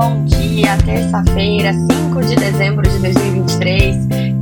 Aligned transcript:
bom 0.00 0.24
dia, 0.24 0.78
terça-feira, 0.86 1.74
5 1.74 2.20
de 2.22 2.34
dezembro 2.34 2.88
de 2.88 2.98
2023. 3.00 3.96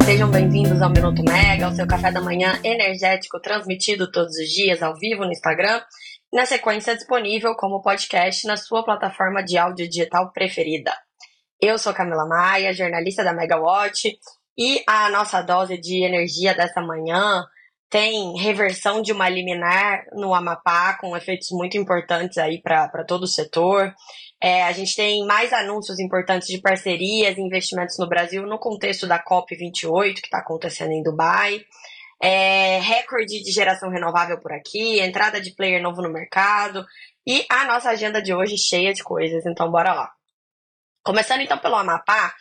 Sejam 0.05 0.31
bem-vindos 0.31 0.81
ao 0.81 0.89
Minuto 0.89 1.21
Mega, 1.25 1.69
o 1.69 1.75
seu 1.75 1.85
café 1.85 2.13
da 2.13 2.21
manhã 2.21 2.61
energético 2.63 3.41
transmitido 3.41 4.09
todos 4.09 4.37
os 4.37 4.49
dias 4.49 4.81
ao 4.85 4.95
vivo 4.95 5.25
no 5.25 5.33
Instagram 5.33 5.83
na 6.33 6.47
sequência 6.47 6.95
disponível 6.95 7.57
como 7.57 7.83
podcast 7.83 8.47
na 8.47 8.57
sua 8.57 8.85
plataforma 8.85 9.43
de 9.43 9.59
áudio 9.59 9.89
digital 9.89 10.31
preferida. 10.33 10.95
Eu 11.61 11.77
sou 11.77 11.93
Camila 11.93 12.29
Maia, 12.29 12.73
jornalista 12.73 13.25
da 13.25 13.33
Megawatt, 13.33 14.17
e 14.57 14.85
a 14.87 15.11
nossa 15.11 15.43
dose 15.43 15.77
de 15.77 16.05
energia 16.05 16.55
dessa 16.55 16.81
manhã 16.81 17.45
tem 17.91 18.37
reversão 18.37 19.01
de 19.01 19.13
uma 19.13 19.29
liminar 19.29 20.05
no 20.13 20.35
Amapá, 20.35 20.97
com 21.01 21.17
efeitos 21.17 21.49
muito 21.51 21.77
importantes 21.77 22.39
aí 22.39 22.61
para 22.63 23.05
todo 23.05 23.23
o 23.25 23.29
setor. 23.29 23.93
É, 24.41 24.63
a 24.63 24.73
gente 24.73 24.95
tem 24.95 25.27
mais 25.27 25.53
anúncios 25.53 25.99
importantes 25.99 26.47
de 26.49 26.61
parcerias 26.61 27.37
e 27.37 27.41
investimentos 27.41 27.99
no 27.99 28.09
Brasil 28.09 28.47
no 28.47 28.59
contexto 28.59 29.07
da 29.07 29.23
COP28, 29.23 30.15
que 30.15 30.27
está 30.27 30.39
acontecendo 30.39 30.93
em 30.93 31.03
Dubai. 31.03 31.65
É, 32.23 32.81
recorde 32.81 33.43
de 33.43 33.53
geração 33.53 33.91
renovável 33.91 34.41
por 34.41 34.53
aqui, 34.53 35.01
entrada 35.01 35.41
de 35.41 35.55
player 35.55 35.81
novo 35.81 36.03
no 36.03 36.13
mercado 36.13 36.85
e 37.25 37.45
a 37.49 37.65
nossa 37.65 37.91
agenda 37.91 38.21
de 38.21 38.35
hoje 38.35 38.57
cheia 38.57 38.93
de 38.93 39.05
coisas, 39.05 39.47
então 39.47 39.71
bora 39.71 39.93
lá. 39.93 40.11
Começando 41.05 41.43
então 41.43 41.59
pelo 41.59 41.77
Amapá, 41.77 42.35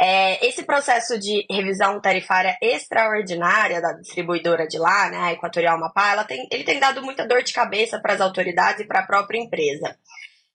é, 0.00 0.46
esse 0.46 0.62
processo 0.62 1.18
de 1.18 1.44
revisão 1.50 2.00
tarifária 2.00 2.56
extraordinária 2.62 3.82
da 3.82 3.92
distribuidora 3.92 4.66
de 4.66 4.78
lá, 4.78 5.10
né, 5.10 5.18
a 5.18 5.32
Equatorial 5.32 5.76
Amapá, 5.76 6.12
ela 6.12 6.24
tem, 6.24 6.46
ele 6.52 6.62
tem 6.62 6.78
dado 6.78 7.02
muita 7.02 7.26
dor 7.26 7.42
de 7.42 7.52
cabeça 7.52 7.98
para 8.00 8.14
as 8.14 8.20
autoridades 8.20 8.80
e 8.80 8.86
para 8.86 9.00
a 9.00 9.06
própria 9.06 9.38
empresa. 9.38 9.98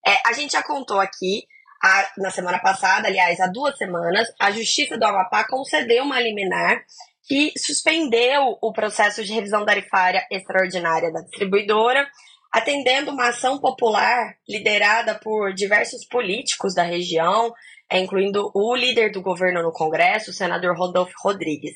É, 0.05 0.15
a 0.25 0.33
gente 0.33 0.53
já 0.53 0.63
contou 0.63 0.99
aqui, 0.99 1.47
a, 1.81 2.11
na 2.17 2.31
semana 2.31 2.59
passada, 2.59 3.07
aliás, 3.07 3.39
há 3.39 3.47
duas 3.47 3.77
semanas, 3.77 4.27
a 4.39 4.51
Justiça 4.51 4.97
do 4.97 5.05
Amapá 5.05 5.45
concedeu 5.47 6.03
uma 6.03 6.19
liminar 6.19 6.83
que 7.27 7.53
suspendeu 7.57 8.57
o 8.61 8.73
processo 8.73 9.23
de 9.23 9.33
revisão 9.33 9.65
tarifária 9.65 10.25
extraordinária 10.29 11.11
da 11.11 11.21
distribuidora, 11.21 12.05
atendendo 12.51 13.11
uma 13.11 13.29
ação 13.29 13.59
popular 13.59 14.35
liderada 14.47 15.15
por 15.15 15.53
diversos 15.53 16.05
políticos 16.05 16.75
da 16.75 16.83
região, 16.83 17.53
é, 17.89 17.99
incluindo 17.99 18.51
o 18.53 18.75
líder 18.75 19.11
do 19.11 19.21
governo 19.21 19.63
no 19.63 19.71
Congresso, 19.71 20.31
o 20.31 20.33
senador 20.33 20.77
Rodolfo 20.77 21.13
Rodrigues. 21.23 21.75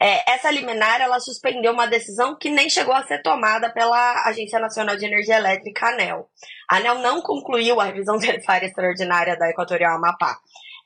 É, 0.00 0.34
essa 0.34 0.50
liminar 0.50 1.00
ela 1.00 1.18
suspendeu 1.18 1.72
uma 1.72 1.86
decisão 1.86 2.36
que 2.36 2.50
nem 2.50 2.68
chegou 2.68 2.94
a 2.94 3.06
ser 3.06 3.22
tomada 3.22 3.72
pela 3.72 4.26
Agência 4.26 4.58
Nacional 4.58 4.96
de 4.96 5.06
Energia 5.06 5.36
Elétrica, 5.36 5.88
ANEL. 5.88 6.28
A 6.70 6.76
ANEL 6.76 6.98
não 6.98 7.22
concluiu 7.22 7.80
a 7.80 7.84
revisão 7.84 8.18
tarifária 8.20 8.66
extraordinária 8.66 9.36
da 9.36 9.48
Equatorial 9.48 9.96
Amapá. 9.96 10.36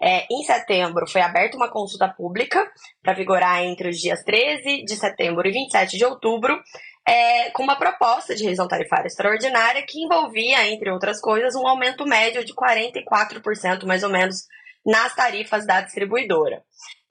É, 0.02 0.26
em 0.30 0.42
setembro 0.44 1.06
foi 1.06 1.20
aberta 1.20 1.56
uma 1.56 1.70
consulta 1.70 2.08
pública 2.08 2.66
para 3.02 3.12
vigorar 3.12 3.62
entre 3.64 3.90
os 3.90 3.98
dias 3.98 4.22
13 4.24 4.84
de 4.84 4.96
setembro 4.96 5.46
e 5.46 5.52
27 5.52 5.98
de 5.98 6.04
outubro, 6.06 6.58
é, 7.06 7.50
com 7.50 7.62
uma 7.62 7.76
proposta 7.76 8.34
de 8.34 8.44
revisão 8.44 8.66
tarifária 8.66 9.08
extraordinária 9.08 9.84
que 9.86 10.02
envolvia, 10.02 10.66
entre 10.68 10.90
outras 10.90 11.20
coisas, 11.20 11.54
um 11.54 11.66
aumento 11.66 12.06
médio 12.06 12.44
de 12.44 12.54
44%, 12.54 13.84
mais 13.84 14.02
ou 14.02 14.08
menos, 14.08 14.46
nas 14.84 15.14
tarifas 15.14 15.66
da 15.66 15.80
distribuidora. 15.80 16.62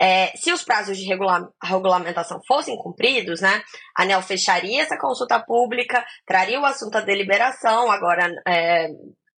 É, 0.02 0.28
se 0.38 0.52
os 0.52 0.64
prazos 0.64 0.98
de 0.98 1.06
regula 1.06 1.52
regulamentação 1.64 2.39
fossem 2.48 2.78
cumpridos, 2.78 3.42
né, 3.42 3.61
a 3.98 4.03
ANEL 4.03 4.22
fecharia 4.22 4.81
essa 4.81 4.98
consulta 4.98 5.39
pública, 5.39 6.06
traria 6.26 6.59
o 6.59 6.66
assunto 6.66 6.98
à 6.98 7.02
deliberação, 7.02 7.92
agora 7.92 8.31
é, 8.48 8.88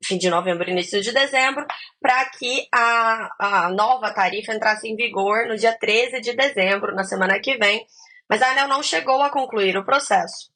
fim 0.04 0.18
de 0.18 0.30
novembro, 0.30 0.70
início 0.70 1.02
de 1.02 1.12
dezembro, 1.12 1.66
para 2.02 2.26
que 2.30 2.68
a, 2.74 3.30
a 3.40 3.70
nova 3.70 4.14
tarifa 4.14 4.54
entrasse 4.54 4.88
em 4.88 4.96
vigor 4.96 5.48
no 5.48 5.56
dia 5.56 5.78
13 5.78 6.22
de 6.22 6.34
dezembro, 6.34 6.96
na 6.96 7.04
semana 7.04 7.40
que 7.40 7.58
vem, 7.58 7.86
mas 8.30 8.42
a 8.42 8.52
ANEL 8.52 8.68
não 8.68 8.84
chegou 8.84 9.22
a 9.22 9.30
concluir 9.30 9.78
o 9.78 9.86
processo. 9.86 10.52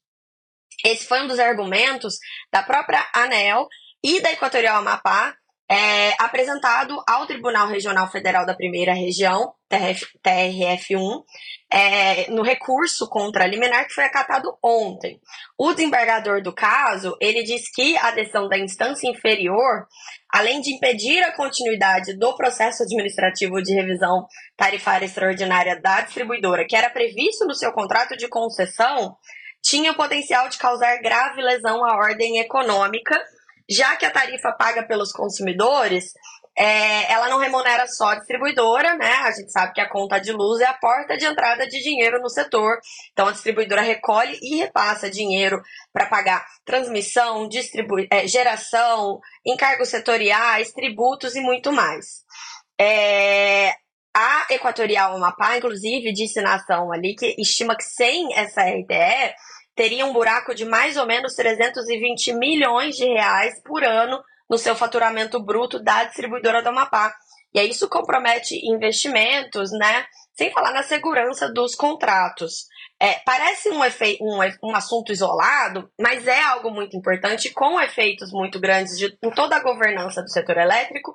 Esse 0.84 1.06
foi 1.06 1.22
um 1.22 1.26
dos 1.26 1.38
argumentos 1.38 2.18
da 2.52 2.62
própria 2.62 3.06
ANEL 3.14 3.68
e 4.02 4.20
da 4.20 4.32
Equatorial 4.32 4.78
Amapá, 4.78 5.34
é, 5.70 6.12
apresentado 6.22 7.02
ao 7.08 7.26
Tribunal 7.26 7.68
Regional 7.68 8.10
Federal 8.10 8.44
da 8.44 8.54
Primeira 8.54 8.92
Região, 8.92 9.54
TRF, 9.68 10.06
TRF1, 10.22 11.22
é, 11.72 12.30
no 12.30 12.42
recurso 12.42 13.08
contra 13.08 13.44
a 13.44 13.46
liminar 13.46 13.86
que 13.86 13.94
foi 13.94 14.04
acatado 14.04 14.56
ontem. 14.62 15.18
O 15.58 15.72
desembargador 15.72 16.42
do 16.42 16.54
caso, 16.54 17.16
ele 17.20 17.42
diz 17.42 17.70
que 17.72 17.96
a 17.98 18.10
decisão 18.10 18.46
da 18.46 18.58
instância 18.58 19.08
inferior, 19.08 19.86
além 20.30 20.60
de 20.60 20.74
impedir 20.74 21.22
a 21.22 21.32
continuidade 21.32 22.16
do 22.18 22.36
processo 22.36 22.82
administrativo 22.82 23.62
de 23.62 23.74
revisão 23.74 24.26
tarifária 24.56 25.06
extraordinária 25.06 25.80
da 25.80 26.02
distribuidora, 26.02 26.66
que 26.66 26.76
era 26.76 26.90
previsto 26.90 27.46
no 27.46 27.54
seu 27.54 27.72
contrato 27.72 28.16
de 28.16 28.28
concessão, 28.28 29.16
tinha 29.62 29.92
o 29.92 29.96
potencial 29.96 30.46
de 30.50 30.58
causar 30.58 30.98
grave 30.98 31.40
lesão 31.40 31.82
à 31.86 31.96
ordem 31.96 32.38
econômica 32.38 33.18
já 33.68 33.96
que 33.96 34.06
a 34.06 34.10
tarifa 34.10 34.52
paga 34.52 34.82
pelos 34.82 35.12
consumidores, 35.12 36.12
é, 36.56 37.12
ela 37.12 37.28
não 37.28 37.38
remunera 37.38 37.86
só 37.88 38.10
a 38.10 38.14
distribuidora, 38.14 38.94
né? 38.96 39.12
A 39.24 39.32
gente 39.32 39.50
sabe 39.50 39.72
que 39.72 39.80
a 39.80 39.88
conta 39.88 40.20
de 40.20 40.30
luz 40.32 40.60
é 40.60 40.66
a 40.66 40.74
porta 40.74 41.16
de 41.16 41.24
entrada 41.24 41.66
de 41.66 41.82
dinheiro 41.82 42.20
no 42.20 42.28
setor. 42.28 42.78
Então 43.12 43.26
a 43.26 43.32
distribuidora 43.32 43.82
recolhe 43.82 44.38
e 44.40 44.56
repassa 44.56 45.10
dinheiro 45.10 45.60
para 45.92 46.06
pagar 46.06 46.46
transmissão, 46.64 47.48
é, 48.10 48.28
geração, 48.28 49.18
encargos 49.44 49.88
setoriais, 49.88 50.72
tributos 50.72 51.34
e 51.34 51.40
muito 51.40 51.72
mais. 51.72 52.22
É, 52.80 53.74
a 54.16 54.46
Equatorial 54.50 55.16
Amapá, 55.16 55.56
inclusive, 55.56 56.12
disse 56.12 56.40
na 56.40 56.54
ação 56.54 56.92
ali 56.92 57.16
que 57.16 57.34
estima 57.36 57.76
que 57.76 57.82
sem 57.82 58.32
essa 58.36 58.62
RTE 58.62 59.34
teria 59.74 60.06
um 60.06 60.12
buraco 60.12 60.54
de 60.54 60.64
mais 60.64 60.96
ou 60.96 61.06
menos 61.06 61.34
320 61.34 62.32
milhões 62.34 62.94
de 62.94 63.04
reais 63.04 63.60
por 63.62 63.84
ano 63.84 64.22
no 64.48 64.58
seu 64.58 64.76
faturamento 64.76 65.42
bruto 65.42 65.82
da 65.82 66.04
distribuidora 66.04 66.62
do 66.62 66.68
Amapá. 66.68 67.14
E 67.52 67.58
aí 67.58 67.70
isso 67.70 67.88
compromete 67.88 68.54
investimentos, 68.66 69.70
né? 69.72 70.06
Sem 70.36 70.50
falar 70.52 70.72
na 70.72 70.82
segurança 70.82 71.52
dos 71.52 71.74
contratos. 71.74 72.66
É, 73.00 73.20
parece 73.24 73.70
um, 73.70 73.84
efe... 73.84 74.18
um, 74.20 74.38
um 74.68 74.74
assunto 74.74 75.12
isolado, 75.12 75.90
mas 76.00 76.26
é 76.26 76.40
algo 76.40 76.70
muito 76.70 76.96
importante, 76.96 77.50
com 77.50 77.80
efeitos 77.80 78.32
muito 78.32 78.60
grandes 78.60 78.98
de, 78.98 79.16
em 79.22 79.30
toda 79.30 79.56
a 79.56 79.62
governança 79.62 80.22
do 80.22 80.30
setor 80.30 80.56
elétrico, 80.58 81.14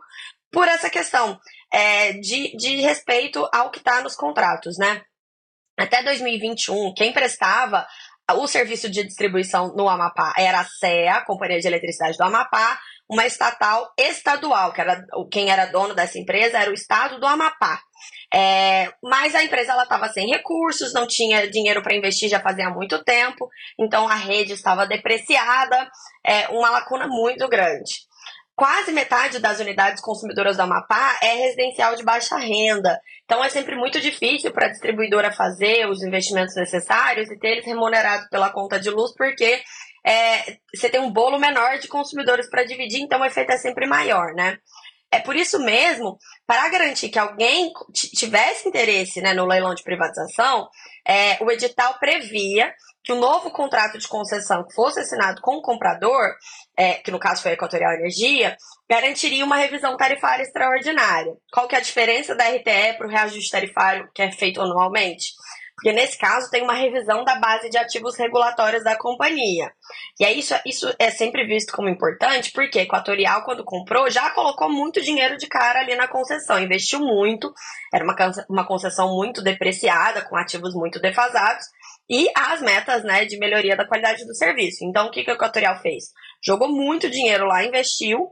por 0.51 0.67
essa 0.67 0.89
questão 0.89 1.39
é, 1.71 2.13
de, 2.13 2.55
de 2.55 2.77
respeito 2.77 3.47
ao 3.53 3.69
que 3.69 3.79
está 3.79 4.01
nos 4.01 4.15
contratos, 4.15 4.77
né? 4.77 5.01
Até 5.77 6.03
2021, 6.03 6.93
quem 6.93 7.13
prestava 7.13 7.87
o 8.33 8.47
serviço 8.47 8.89
de 8.89 9.03
distribuição 9.03 9.73
no 9.75 9.87
Amapá 9.87 10.33
era 10.37 10.59
a 10.59 10.65
CEA, 10.65 11.15
a 11.15 11.25
Companhia 11.25 11.59
de 11.59 11.67
Eletricidade 11.67 12.17
do 12.17 12.23
Amapá, 12.23 12.79
uma 13.09 13.25
estatal 13.25 13.91
estadual, 13.97 14.71
que 14.71 14.81
era 14.81 15.03
quem 15.31 15.49
era 15.49 15.65
dono 15.65 15.95
dessa 15.95 16.19
empresa 16.19 16.59
era 16.59 16.69
o 16.69 16.73
estado 16.73 17.19
do 17.19 17.25
Amapá. 17.25 17.81
É, 18.31 18.91
mas 19.01 19.33
a 19.33 19.43
empresa 19.43 19.71
ela 19.71 19.83
estava 19.83 20.07
sem 20.09 20.27
recursos, 20.27 20.93
não 20.93 21.07
tinha 21.07 21.49
dinheiro 21.49 21.81
para 21.81 21.95
investir 21.95 22.29
já 22.29 22.39
fazia 22.39 22.69
muito 22.69 23.03
tempo, 23.03 23.49
então 23.77 24.07
a 24.07 24.13
rede 24.13 24.53
estava 24.53 24.85
depreciada, 24.85 25.89
é, 26.25 26.47
uma 26.49 26.69
lacuna 26.69 27.07
muito 27.07 27.47
grande. 27.49 28.07
Quase 28.59 28.91
metade 28.91 29.39
das 29.39 29.61
unidades 29.61 30.03
consumidoras 30.03 30.57
do 30.57 30.63
Amapá 30.63 31.17
é 31.23 31.31
residencial 31.33 31.95
de 31.95 32.03
baixa 32.03 32.35
renda. 32.35 32.99
Então 33.23 33.41
é 33.41 33.47
sempre 33.47 33.73
muito 33.77 34.01
difícil 34.01 34.51
para 34.51 34.65
a 34.65 34.69
distribuidora 34.69 35.31
fazer 35.31 35.87
os 35.87 36.03
investimentos 36.03 36.53
necessários 36.57 37.31
e 37.31 37.39
ter 37.39 37.51
eles 37.51 37.65
remunerados 37.65 38.27
pela 38.27 38.49
conta 38.49 38.77
de 38.77 38.89
luz, 38.89 39.13
porque 39.15 39.61
é, 40.05 40.57
você 40.75 40.89
tem 40.89 40.99
um 40.99 41.09
bolo 41.09 41.39
menor 41.39 41.77
de 41.77 41.87
consumidores 41.87 42.49
para 42.49 42.65
dividir, 42.65 42.99
então 42.99 43.21
o 43.21 43.25
efeito 43.25 43.49
é 43.49 43.57
sempre 43.57 43.87
maior, 43.87 44.33
né? 44.33 44.57
É 45.11 45.19
por 45.19 45.35
isso 45.35 45.59
mesmo, 45.59 46.17
para 46.45 46.69
garantir 46.69 47.09
que 47.09 47.17
alguém 47.17 47.71
tivesse 47.93 48.67
interesse 48.67 49.21
né, 49.21 49.33
no 49.33 49.45
leilão 49.45 49.73
de 49.73 49.83
privatização, 49.83 50.67
é, 51.07 51.43
o 51.43 51.49
edital 51.49 51.97
previa 51.99 52.71
que 53.03 53.13
o 53.13 53.19
novo 53.19 53.49
contrato 53.49 53.97
de 53.97 54.07
concessão 54.07 54.63
que 54.67 54.75
fosse 54.75 54.99
assinado 54.99 55.41
com 55.41 55.55
o 55.55 55.61
comprador, 55.61 56.35
é, 56.77 56.95
que 56.95 57.09
no 57.09 57.17
caso 57.17 57.41
foi 57.41 57.51
a 57.51 57.53
Equatorial 57.55 57.93
Energia, 57.93 58.55
garantiria 58.87 59.43
uma 59.43 59.55
revisão 59.55 59.97
tarifária 59.97 60.43
extraordinária. 60.43 61.33
Qual 61.51 61.67
que 61.67 61.75
é 61.75 61.79
a 61.79 61.81
diferença 61.81 62.35
da 62.35 62.47
RTE 62.47 62.97
para 62.97 63.07
o 63.07 63.09
reajuste 63.09 63.49
tarifário 63.49 64.07
que 64.13 64.21
é 64.21 64.31
feito 64.31 64.61
anualmente? 64.61 65.31
Porque 65.79 65.93
nesse 65.93 66.17
caso 66.17 66.51
tem 66.51 66.61
uma 66.61 66.73
revisão 66.73 67.23
da 67.23 67.35
base 67.39 67.69
de 67.69 67.77
ativos 67.77 68.17
regulatórios 68.17 68.83
da 68.83 68.97
companhia. 68.97 69.71
E 70.19 70.25
aí 70.25 70.39
isso, 70.39 70.53
isso 70.65 70.93
é 70.99 71.09
sempre 71.09 71.47
visto 71.47 71.71
como 71.71 71.87
importante, 71.87 72.51
porque 72.51 72.79
a 72.79 72.83
Equatorial, 72.83 73.45
quando 73.45 73.63
comprou, 73.63 74.09
já 74.09 74.29
colocou 74.31 74.69
muito 74.69 75.01
dinheiro 75.01 75.37
de 75.37 75.47
cara 75.47 75.79
ali 75.79 75.95
na 75.95 76.05
concessão, 76.05 76.59
investiu 76.59 76.99
muito, 76.99 77.49
era 77.93 78.03
uma, 78.03 78.13
uma 78.49 78.67
concessão 78.67 79.15
muito 79.15 79.41
depreciada, 79.41 80.21
com 80.21 80.35
ativos 80.35 80.73
muito 80.73 80.99
defasados, 80.99 81.63
e 82.09 82.29
as 82.35 82.61
metas 82.61 83.01
né, 83.05 83.23
de 83.23 83.37
melhoria 83.37 83.77
da 83.77 83.87
qualidade 83.87 84.25
do 84.25 84.35
serviço. 84.35 84.83
Então, 84.83 85.07
o 85.07 85.11
que, 85.11 85.23
que 85.23 85.31
a 85.31 85.35
Equatorial 85.35 85.77
fez? 85.77 86.05
Jogou 86.45 86.67
muito 86.67 87.09
dinheiro 87.09 87.45
lá, 87.45 87.63
investiu, 87.63 88.29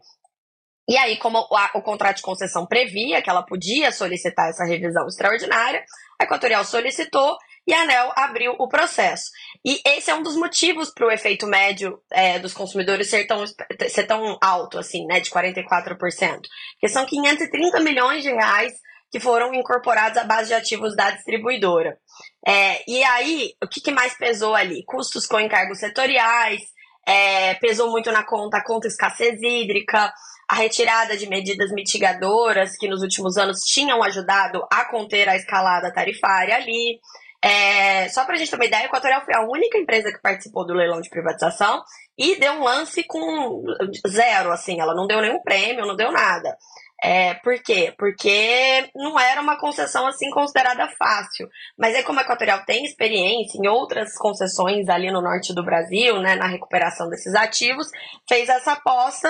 E 0.89 0.97
aí, 0.97 1.17
como 1.17 1.39
o 1.39 1.81
contrato 1.81 2.17
de 2.17 2.23
concessão 2.23 2.65
previa 2.65 3.21
que 3.21 3.29
ela 3.29 3.43
podia 3.43 3.91
solicitar 3.91 4.49
essa 4.49 4.65
revisão 4.65 5.05
extraordinária, 5.07 5.83
a 6.19 6.23
Equatorial 6.23 6.65
solicitou 6.65 7.37
e 7.65 7.73
a 7.73 7.81
ANEL 7.81 8.13
abriu 8.15 8.55
o 8.57 8.67
processo. 8.67 9.29
E 9.63 9.81
esse 9.85 10.09
é 10.09 10.15
um 10.15 10.23
dos 10.23 10.35
motivos 10.37 10.89
para 10.91 11.05
o 11.05 11.11
efeito 11.11 11.45
médio 11.45 11.99
é, 12.11 12.39
dos 12.39 12.53
consumidores 12.53 13.09
ser 13.09 13.27
tão, 13.27 13.43
ser 13.45 14.05
tão 14.05 14.37
alto, 14.41 14.79
assim, 14.79 15.05
né, 15.05 15.19
de 15.19 15.29
44%. 15.29 16.41
Que 16.79 16.87
são 16.87 17.05
530 17.05 17.79
milhões 17.81 18.23
de 18.23 18.31
reais 18.31 18.73
que 19.11 19.19
foram 19.19 19.53
incorporados 19.53 20.17
à 20.17 20.23
base 20.23 20.47
de 20.49 20.53
ativos 20.53 20.95
da 20.95 21.11
distribuidora. 21.11 21.97
É, 22.45 22.83
e 22.89 23.03
aí, 23.03 23.51
o 23.61 23.67
que, 23.67 23.81
que, 23.81 23.91
mais 23.91 24.17
pesou 24.17 24.55
ali? 24.55 24.83
Custos 24.85 25.25
com 25.25 25.39
encargos 25.39 25.79
setoriais, 25.79 26.61
é, 27.05 27.53
pesou 27.55 27.89
muito 27.91 28.11
na 28.11 28.25
conta 28.25 28.57
a 28.57 28.63
conta 28.63 28.87
escassez 28.87 29.41
hídrica, 29.41 30.13
a 30.49 30.55
retirada 30.55 31.17
de 31.17 31.27
medidas 31.27 31.71
mitigadoras 31.71 32.77
que 32.77 32.87
nos 32.87 33.01
últimos 33.01 33.37
anos 33.37 33.59
tinham 33.61 34.01
ajudado 34.03 34.65
a 34.71 34.85
conter 34.85 35.27
a 35.27 35.35
escalada 35.35 35.93
tarifária 35.93 36.55
ali. 36.55 36.99
É, 37.43 38.09
só 38.09 38.25
para 38.25 38.35
a 38.35 38.37
gente 38.37 38.49
ter 38.49 38.55
uma 38.55 38.65
ideia, 38.65 38.83
a 38.83 38.85
Equatorial 38.85 39.23
foi 39.23 39.35
a 39.35 39.41
única 39.41 39.77
empresa 39.77 40.11
que 40.11 40.21
participou 40.21 40.65
do 40.65 40.73
leilão 40.73 41.01
de 41.01 41.09
privatização 41.09 41.83
e 42.17 42.35
deu 42.37 42.53
um 42.53 42.63
lance 42.63 43.03
com 43.03 43.63
zero, 44.07 44.51
assim, 44.51 44.79
ela 44.81 44.95
não 44.95 45.05
deu 45.05 45.21
nenhum 45.21 45.41
prêmio, 45.43 45.85
não 45.85 45.95
deu 45.95 46.11
nada. 46.11 46.57
É, 47.03 47.35
por 47.35 47.61
quê? 47.61 47.93
Porque 47.95 48.89
não 48.95 49.19
era 49.19 49.39
uma 49.39 49.59
concessão 49.59 50.07
assim 50.07 50.31
considerada 50.31 50.89
fácil. 50.97 51.47
Mas 51.77 51.95
aí, 51.95 52.03
como 52.03 52.19
a 52.19 52.23
Equatorial 52.23 52.65
tem 52.65 52.85
experiência 52.85 53.59
em 53.59 53.67
outras 53.67 54.17
concessões 54.17 54.89
ali 54.89 55.11
no 55.11 55.21
norte 55.21 55.53
do 55.53 55.63
Brasil, 55.63 56.19
né, 56.19 56.35
na 56.35 56.47
recuperação 56.47 57.07
desses 57.07 57.35
ativos, 57.35 57.87
fez 58.27 58.49
essa 58.49 58.71
aposta. 58.71 59.29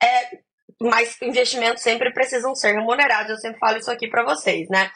É, 0.00 0.38
mas 0.80 1.20
investimentos 1.22 1.82
sempre 1.82 2.12
precisam 2.12 2.54
ser 2.54 2.72
remunerados. 2.72 3.30
Eu 3.30 3.38
sempre 3.38 3.58
falo 3.58 3.78
isso 3.78 3.90
aqui 3.90 4.08
para 4.08 4.24
vocês, 4.24 4.68
né? 4.68 4.90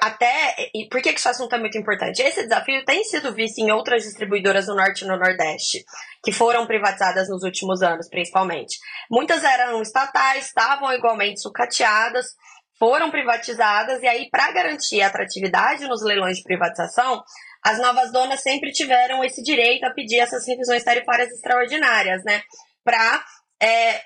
Até, 0.00 0.70
e 0.74 0.88
por 0.88 1.00
que, 1.02 1.12
que 1.12 1.18
esse 1.18 1.28
assunto 1.28 1.54
é 1.54 1.58
muito 1.58 1.76
importante? 1.78 2.22
Esse 2.22 2.42
desafio 2.42 2.84
tem 2.84 3.04
sido 3.04 3.32
visto 3.32 3.58
em 3.58 3.70
outras 3.70 4.02
distribuidoras 4.02 4.66
do 4.66 4.74
Norte 4.74 5.04
e 5.04 5.06
no 5.06 5.16
Nordeste, 5.16 5.84
que 6.22 6.32
foram 6.32 6.66
privatizadas 6.66 7.28
nos 7.28 7.42
últimos 7.42 7.82
anos, 7.82 8.08
principalmente. 8.08 8.78
Muitas 9.10 9.44
eram 9.44 9.82
estatais, 9.82 10.46
estavam 10.46 10.92
igualmente 10.92 11.40
sucateadas, 11.40 12.26
foram 12.78 13.10
privatizadas, 13.10 14.02
e 14.02 14.06
aí, 14.06 14.28
para 14.30 14.50
garantir 14.52 15.00
a 15.02 15.06
atratividade 15.06 15.86
nos 15.86 16.02
leilões 16.02 16.38
de 16.38 16.42
privatização, 16.42 17.22
as 17.62 17.78
novas 17.78 18.10
donas 18.10 18.42
sempre 18.42 18.72
tiveram 18.72 19.22
esse 19.22 19.42
direito 19.42 19.84
a 19.84 19.90
pedir 19.90 20.18
essas 20.18 20.46
revisões 20.46 20.82
tarifárias 20.82 21.30
extraordinárias, 21.30 22.24
né? 22.24 22.42
Para 22.82 23.24
é, 23.64 24.02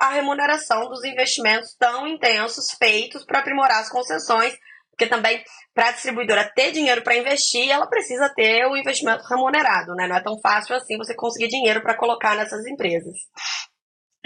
a 0.00 0.10
remuneração 0.10 0.88
dos 0.88 1.04
investimentos 1.04 1.74
tão 1.78 2.06
intensos 2.06 2.72
feitos 2.78 3.24
para 3.24 3.40
aprimorar 3.40 3.80
as 3.80 3.88
concessões 3.88 4.56
porque 5.00 5.08
também, 5.08 5.42
para 5.74 5.88
a 5.88 5.92
distribuidora 5.92 6.52
ter 6.54 6.72
dinheiro 6.72 7.00
para 7.00 7.16
investir, 7.16 7.70
ela 7.70 7.86
precisa 7.86 8.28
ter 8.36 8.66
o 8.66 8.76
investimento 8.76 9.24
remunerado, 9.24 9.94
né? 9.94 10.06
Não 10.06 10.16
é 10.16 10.22
tão 10.22 10.38
fácil 10.42 10.76
assim 10.76 10.98
você 10.98 11.14
conseguir 11.14 11.48
dinheiro 11.48 11.80
para 11.80 11.96
colocar 11.96 12.36
nessas 12.36 12.66
empresas. 12.66 13.14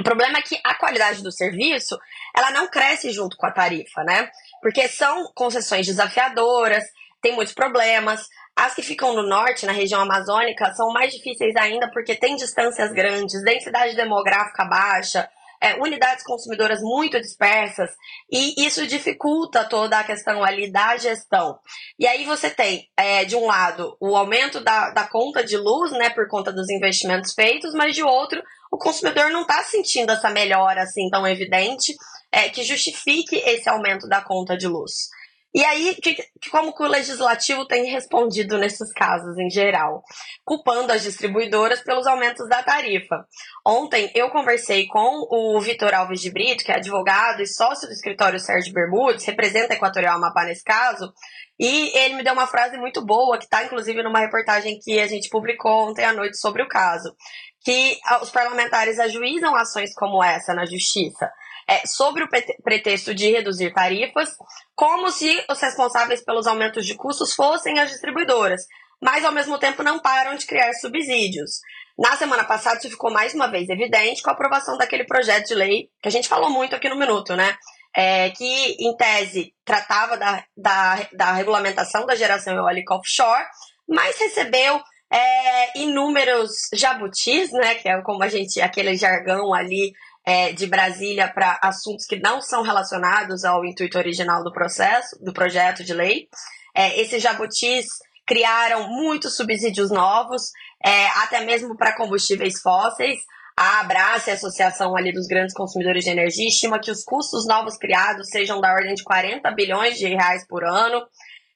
O 0.01 0.03
problema 0.03 0.39
é 0.39 0.43
que 0.43 0.59
a 0.65 0.75
qualidade 0.75 1.23
do 1.23 1.31
serviço, 1.31 1.97
ela 2.37 2.51
não 2.51 2.67
cresce 2.67 3.13
junto 3.13 3.37
com 3.37 3.47
a 3.47 3.53
tarifa, 3.53 4.03
né? 4.03 4.29
Porque 4.61 4.89
são 4.89 5.31
concessões 5.33 5.87
desafiadoras, 5.87 6.83
tem 7.23 7.37
muitos 7.37 7.55
problemas. 7.55 8.27
As 8.65 8.75
que 8.75 8.81
ficam 8.81 9.15
no 9.15 9.23
norte, 9.23 9.67
na 9.67 9.73
região 9.73 10.01
amazônica, 10.01 10.73
são 10.73 10.91
mais 10.91 11.13
difíceis 11.13 11.55
ainda 11.55 11.91
porque 11.91 12.15
tem 12.15 12.35
distâncias 12.35 12.91
grandes, 12.93 13.45
densidade 13.45 13.95
demográfica 13.95 14.65
baixa, 14.65 15.29
é, 15.61 15.75
unidades 15.75 16.25
consumidoras 16.25 16.81
muito 16.81 17.21
dispersas 17.21 17.91
e 18.33 18.67
isso 18.67 18.87
dificulta 18.87 19.67
toda 19.67 19.99
a 19.99 20.05
questão 20.05 20.43
ali 20.43 20.73
da 20.73 20.97
gestão. 20.97 21.59
E 21.99 22.07
aí 22.07 22.25
você 22.25 22.49
tem, 22.49 22.89
é, 22.97 23.27
de 23.27 23.37
um 23.37 23.45
lado, 23.45 23.99
o 24.01 24.17
aumento 24.17 24.59
da, 24.61 24.93
da 24.93 25.07
conta 25.07 25.45
de 25.45 25.59
luz, 25.59 25.93
né, 25.93 26.09
por 26.09 26.27
conta 26.27 26.51
dos 26.51 26.71
investimentos 26.71 27.35
feitos, 27.35 27.75
mas 27.75 27.95
de 27.95 28.03
outro, 28.03 28.43
o 28.73 28.79
consumidor 28.79 29.31
não 29.31 29.43
está 29.43 29.63
sentindo 29.63 30.11
essa 30.11 30.31
melhora 30.31 30.85
assim 30.85 31.11
tão 31.11 31.27
evidente 31.27 31.95
é, 32.33 32.49
que 32.49 32.65
justifique 32.65 33.37
esse 33.37 33.69
aumento 33.69 34.09
da 34.09 34.23
conta 34.23 34.57
de 34.57 34.67
luz. 34.67 35.11
E 35.55 35.65
aí, 35.65 35.95
que, 36.03 36.17
como 36.51 36.75
que 36.75 36.83
o 36.83 36.89
legislativo 36.89 37.65
tem 37.65 37.85
respondido 37.85 38.59
nesses 38.59 38.93
casos 38.93 39.39
em 39.39 39.49
geral? 39.49 40.03
Culpando 40.45 40.93
as 40.93 41.05
distribuidoras 41.05 41.81
pelos 41.81 42.09
aumentos 42.09 42.49
da 42.49 42.61
tarifa. 42.61 43.25
Ontem 43.65 44.11
eu 44.17 44.31
conversei 44.31 44.89
com 44.89 45.29
o 45.31 45.61
Vitor 45.61 45.95
Alves 45.95 46.21
de 46.21 46.33
Brito, 46.33 46.65
que 46.65 46.73
é 46.73 46.75
advogado 46.75 47.41
e 47.41 47.47
sócio 47.47 47.87
do 47.87 47.93
escritório 47.93 48.41
Sérgio 48.41 48.73
Bermudes, 48.73 49.25
representa 49.25 49.75
Equatorial 49.75 50.17
Amapá 50.17 50.43
nesse 50.43 50.65
caso, 50.65 51.13
e 51.57 51.97
ele 51.97 52.15
me 52.15 52.25
deu 52.25 52.33
uma 52.33 52.49
frase 52.49 52.77
muito 52.77 53.01
boa, 53.07 53.39
que 53.39 53.45
está 53.45 53.63
inclusive 53.63 54.03
numa 54.03 54.19
reportagem 54.19 54.81
que 54.83 54.99
a 54.99 55.07
gente 55.07 55.29
publicou 55.29 55.89
ontem 55.89 56.05
à 56.05 56.13
noite 56.13 56.37
sobre 56.37 56.65
o 56.65 56.69
caso, 56.69 57.15
que 57.63 57.97
os 58.21 58.31
parlamentares 58.31 58.99
ajuizam 58.99 59.55
ações 59.55 59.95
como 59.95 60.23
essa 60.23 60.53
na 60.53 60.67
justiça 60.67 61.31
é, 61.69 61.87
sobre 61.87 62.25
o 62.25 62.29
pretexto 62.63 63.15
de 63.15 63.31
reduzir 63.31 63.73
tarifas, 63.73 64.31
como 64.75 65.11
se 65.11 65.45
os 65.49 65.61
responsáveis 65.61 66.25
pelos 66.25 66.47
aumentos 66.47 66.87
de 66.87 66.95
custos 66.95 67.35
fossem 67.35 67.79
as 67.79 67.91
distribuidoras, 67.91 68.63
mas 69.01 69.25
ao 69.25 69.33
mesmo 69.33 69.59
tempo 69.59 69.83
não 69.83 69.99
param 69.99 70.35
de 70.37 70.47
criar 70.47 70.73
subsídios. 70.75 71.61
Na 71.99 72.17
semana 72.17 72.45
passada, 72.45 72.79
isso 72.79 72.91
ficou 72.91 73.13
mais 73.13 73.35
uma 73.35 73.47
vez 73.47 73.69
evidente 73.69 74.23
com 74.23 74.31
a 74.31 74.33
aprovação 74.33 74.77
daquele 74.77 75.05
projeto 75.05 75.49
de 75.49 75.55
lei 75.55 75.89
que 76.03 76.09
a 76.09 76.11
gente 76.11 76.29
falou 76.29 76.51
muito 76.51 76.75
aqui 76.75 76.89
no 76.89 76.99
Minuto, 76.99 77.37
né? 77.37 77.57
É, 77.97 78.31
que, 78.31 78.77
em 78.81 78.97
tese, 78.97 79.55
tratava 79.65 80.17
da, 80.17 80.45
da, 80.57 81.09
da 81.13 81.33
regulamentação 81.33 82.05
da 82.05 82.17
geração 82.17 82.57
eólica 82.57 82.95
offshore, 82.95 83.45
mas 83.89 84.19
recebeu 84.19 84.81
é, 85.13 85.79
inúmeros 85.79 86.51
jabutis, 86.75 87.53
né? 87.53 87.77
Que 87.77 87.89
é 87.89 88.03
como 88.03 88.25
a 88.25 88.29
gente, 88.29 88.61
aquele 88.61 88.97
jargão 88.97 89.55
ali 89.55 89.93
é, 90.27 90.53
de 90.53 90.67
Brasília 90.67 91.29
para 91.29 91.59
assuntos 91.63 92.07
que 92.07 92.19
não 92.19 92.41
são 92.41 92.63
relacionados 92.63 93.45
ao 93.45 93.65
intuito 93.65 93.99
original 93.99 94.43
do 94.43 94.53
processo, 94.53 95.23
do 95.23 95.33
projeto 95.33 95.85
de 95.85 95.93
lei. 95.93 96.29
É, 96.75 97.01
esses 97.01 97.23
jabutis 97.23 97.87
criaram 98.27 98.89
muitos 98.89 99.37
subsídios 99.37 99.91
novos, 99.91 100.51
é, 100.85 101.07
até 101.23 101.45
mesmo 101.45 101.77
para 101.77 101.95
combustíveis 101.95 102.61
fósseis. 102.61 103.21
A 103.57 103.81
Abraça, 103.81 104.33
a 104.33 104.35
Associação 104.35 104.97
ali 104.97 105.13
dos 105.13 105.29
Grandes 105.29 105.55
Consumidores 105.55 106.05
de 106.05 106.11
Energia, 106.11 106.49
estima 106.49 106.81
que 106.81 106.91
os 106.91 107.05
custos 107.05 107.47
novos 107.47 107.77
criados 107.77 108.29
sejam 108.29 108.61
da 108.61 108.73
ordem 108.73 108.95
de 108.95 109.05
40 109.05 109.49
bilhões 109.53 109.97
de 109.97 110.09
reais 110.09 110.45
por 110.49 110.65
ano. 110.65 111.07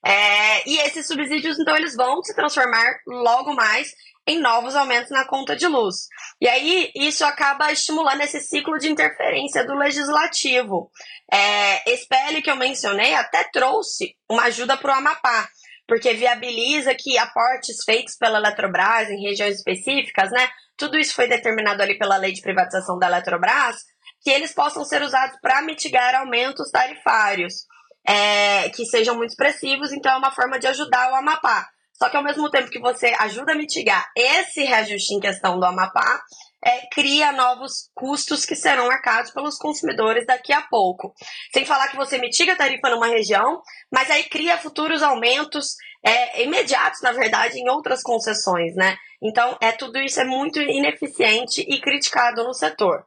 É, 0.04 0.69
e 0.69 0.78
esses 0.78 1.09
subsídios, 1.09 1.59
então, 1.59 1.76
eles 1.76 1.97
vão 1.97 2.23
se 2.23 2.35
transformar 2.37 2.99
logo 3.07 3.52
mais 3.52 3.93
em 4.28 4.38
novos 4.38 4.76
aumentos 4.76 5.11
na 5.11 5.26
conta 5.26 5.56
de 5.56 5.66
luz. 5.66 6.06
E 6.38 6.47
aí 6.47 6.92
isso 6.94 7.25
acaba 7.25 7.73
estimulando 7.73 8.20
esse 8.20 8.40
ciclo 8.40 8.76
de 8.76 8.90
interferência 8.90 9.66
do 9.66 9.75
legislativo. 9.75 10.90
É, 11.32 11.90
esse 11.90 12.06
PL 12.06 12.42
que 12.42 12.50
eu 12.50 12.56
mencionei 12.56 13.14
até 13.14 13.44
trouxe 13.44 14.14
uma 14.28 14.44
ajuda 14.44 14.76
para 14.76 14.92
o 14.92 14.99
Amapá, 14.99 15.49
porque 15.87 16.12
viabiliza 16.12 16.94
que 16.94 17.16
aportes 17.16 17.82
feitos 17.85 18.16
pela 18.16 18.38
Eletrobras 18.38 19.08
em 19.08 19.23
regiões 19.23 19.56
específicas, 19.56 20.30
né? 20.30 20.47
Tudo 20.76 20.99
isso 20.99 21.14
foi 21.14 21.26
determinado 21.26 21.82
ali 21.82 21.99
pela 21.99 22.18
lei 22.18 22.32
de 22.32 22.42
privatização 22.42 22.99
da 22.99 23.06
Eletrobras, 23.06 23.76
que 24.23 24.30
eles 24.30 24.52
possam 24.52 24.85
ser 24.85 25.00
usados 25.00 25.38
para 25.40 25.62
mitigar 25.62 26.14
aumentos 26.14 26.70
tarifários. 26.70 27.66
É, 28.06 28.70
que 28.70 28.87
sejam 28.87 29.14
muito 29.14 29.30
expressivos, 29.30 29.92
então 29.92 30.12
é 30.12 30.16
uma 30.16 30.30
forma 30.30 30.58
de 30.58 30.66
ajudar 30.66 31.12
o 31.12 31.14
Amapá. 31.16 31.68
Só 31.99 32.09
que 32.09 32.17
ao 32.17 32.23
mesmo 32.23 32.49
tempo 32.49 32.71
que 32.71 32.78
você 32.78 33.14
ajuda 33.19 33.52
a 33.52 33.57
mitigar 33.57 34.07
esse 34.17 34.62
reajuste 34.62 35.14
em 35.14 35.21
questão 35.21 35.59
do 35.59 35.67
Amapá, 35.67 36.23
é, 36.64 36.87
cria 36.93 37.33
novos 37.33 37.90
custos 37.95 38.45
que 38.45 38.55
serão 38.55 38.90
arcados 38.90 39.33
pelos 39.33 39.57
consumidores 39.57 40.25
daqui 40.26 40.52
a 40.52 40.62
pouco. 40.62 41.12
Sem 41.52 41.64
falar 41.64 41.88
que 41.88 41.97
você 41.97 42.19
mitiga 42.19 42.52
a 42.52 42.57
tarifa 42.57 42.90
numa 42.90 43.09
região, 43.09 43.61
mas 43.93 44.11
aí 44.11 44.25
cria 44.25 44.59
futuros 44.59 45.02
aumentos 45.02 45.75
é, 46.05 46.43
imediatos, 46.43 47.00
na 47.02 47.12
verdade, 47.12 47.59
em 47.59 47.69
outras 47.69 48.02
concessões, 48.02 48.75
né? 48.76 48.97
Então, 49.21 49.57
é 49.61 49.73
tudo 49.73 49.99
isso 49.99 50.21
é 50.21 50.25
muito 50.25 50.61
ineficiente 50.61 51.61
e 51.61 51.81
criticado 51.81 52.45
no 52.45 52.55
setor. 52.55 53.05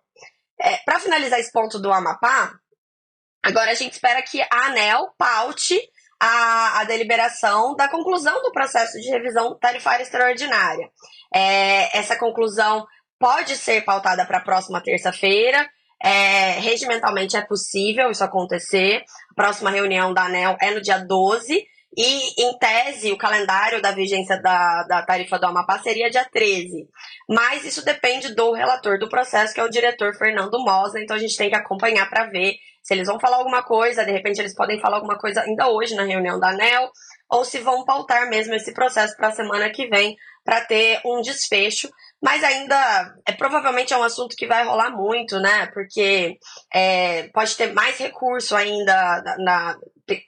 É, 0.59 0.77
Para 0.85 0.99
finalizar 0.99 1.39
esse 1.39 1.51
ponto 1.51 1.79
do 1.79 1.91
Amapá, 1.91 2.53
agora 3.41 3.71
a 3.71 3.75
gente 3.75 3.93
espera 3.93 4.21
que 4.21 4.41
a 4.41 4.65
ANEL 4.67 5.13
paute 5.17 5.79
a, 6.23 6.81
a 6.81 6.83
deliberação 6.83 7.75
da 7.75 7.87
conclusão 7.87 8.43
do 8.43 8.51
processo 8.51 9.01
de 9.01 9.09
revisão 9.09 9.57
tarifária 9.57 10.03
extraordinária. 10.03 10.87
É, 11.33 11.97
essa 11.97 12.15
conclusão 12.15 12.85
pode 13.19 13.57
ser 13.57 13.83
pautada 13.83 14.23
para 14.23 14.37
a 14.37 14.43
próxima 14.43 14.79
terça-feira. 14.79 15.67
É, 16.03 16.59
regimentalmente 16.59 17.35
é 17.35 17.41
possível 17.41 18.11
isso 18.11 18.23
acontecer. 18.23 19.03
A 19.31 19.33
próxima 19.33 19.71
reunião 19.71 20.13
da 20.13 20.25
ANEL 20.25 20.57
é 20.61 20.69
no 20.69 20.79
dia 20.79 20.99
12. 20.99 21.65
E, 21.97 22.43
em 22.43 22.57
tese, 22.57 23.11
o 23.11 23.17
calendário 23.17 23.81
da 23.81 23.91
vigência 23.91 24.39
da, 24.41 24.83
da 24.83 25.01
tarifa 25.01 25.39
do 25.39 25.47
Amapá 25.47 25.79
seria 25.79 26.09
dia 26.09 26.23
13. 26.23 26.87
Mas 27.27 27.65
isso 27.65 27.83
depende 27.83 28.33
do 28.33 28.53
relator 28.53 28.99
do 28.99 29.09
processo, 29.09 29.53
que 29.53 29.59
é 29.59 29.63
o 29.63 29.69
diretor 29.69 30.13
Fernando 30.13 30.63
Mosa. 30.63 31.01
Então 31.01 31.15
a 31.15 31.19
gente 31.19 31.35
tem 31.35 31.49
que 31.49 31.55
acompanhar 31.55 32.07
para 32.09 32.27
ver 32.27 32.55
se 32.81 32.93
eles 32.93 33.07
vão 33.07 33.19
falar 33.19 33.37
alguma 33.37 33.63
coisa. 33.63 34.05
De 34.05 34.11
repente, 34.11 34.39
eles 34.39 34.55
podem 34.55 34.79
falar 34.79 34.97
alguma 34.97 35.17
coisa 35.17 35.41
ainda 35.41 35.69
hoje 35.69 35.95
na 35.95 36.03
reunião 36.03 36.39
da 36.39 36.49
ANEL, 36.49 36.91
ou 37.29 37.45
se 37.45 37.59
vão 37.59 37.85
pautar 37.85 38.29
mesmo 38.29 38.53
esse 38.53 38.73
processo 38.73 39.15
para 39.15 39.29
a 39.29 39.33
semana 39.33 39.69
que 39.69 39.87
vem 39.87 40.17
para 40.43 40.61
ter 40.61 40.99
um 41.05 41.21
desfecho, 41.21 41.89
mas 42.21 42.43
ainda 42.43 43.15
é 43.27 43.31
provavelmente 43.31 43.93
é 43.93 43.97
um 43.97 44.03
assunto 44.03 44.35
que 44.35 44.47
vai 44.47 44.65
rolar 44.65 44.89
muito, 44.89 45.39
né? 45.39 45.67
Porque 45.67 46.37
é, 46.73 47.29
pode 47.29 47.55
ter 47.55 47.73
mais 47.73 47.97
recurso 47.97 48.55
ainda 48.55 49.21
na, 49.23 49.37
na 49.37 49.77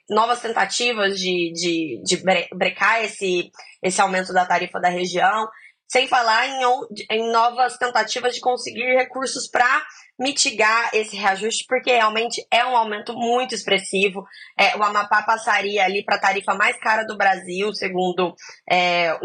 novas 0.08 0.40
tentativas 0.40 1.18
de, 1.18 1.52
de, 1.52 2.02
de 2.02 2.22
brecar 2.54 3.04
esse, 3.04 3.50
esse 3.82 4.00
aumento 4.00 4.32
da 4.32 4.46
tarifa 4.46 4.80
da 4.80 4.88
região, 4.88 5.48
sem 5.94 6.08
falar 6.08 6.48
em, 6.48 6.60
em 7.08 7.30
novas 7.30 7.76
tentativas 7.76 8.34
de 8.34 8.40
conseguir 8.40 8.96
recursos 8.96 9.48
para 9.48 9.86
mitigar 10.18 10.90
esse 10.92 11.16
reajuste, 11.16 11.64
porque 11.68 11.92
realmente 11.92 12.44
é 12.50 12.66
um 12.66 12.76
aumento 12.76 13.14
muito 13.14 13.54
expressivo. 13.54 14.24
É, 14.58 14.76
o 14.76 14.82
Amapá 14.82 15.22
passaria 15.22 15.84
ali 15.84 16.04
para 16.04 16.16
a 16.16 16.20
tarifa 16.20 16.52
mais 16.52 16.76
cara 16.80 17.04
do 17.04 17.16
Brasil, 17.16 17.72
segundo 17.72 18.34
é, 18.68 19.16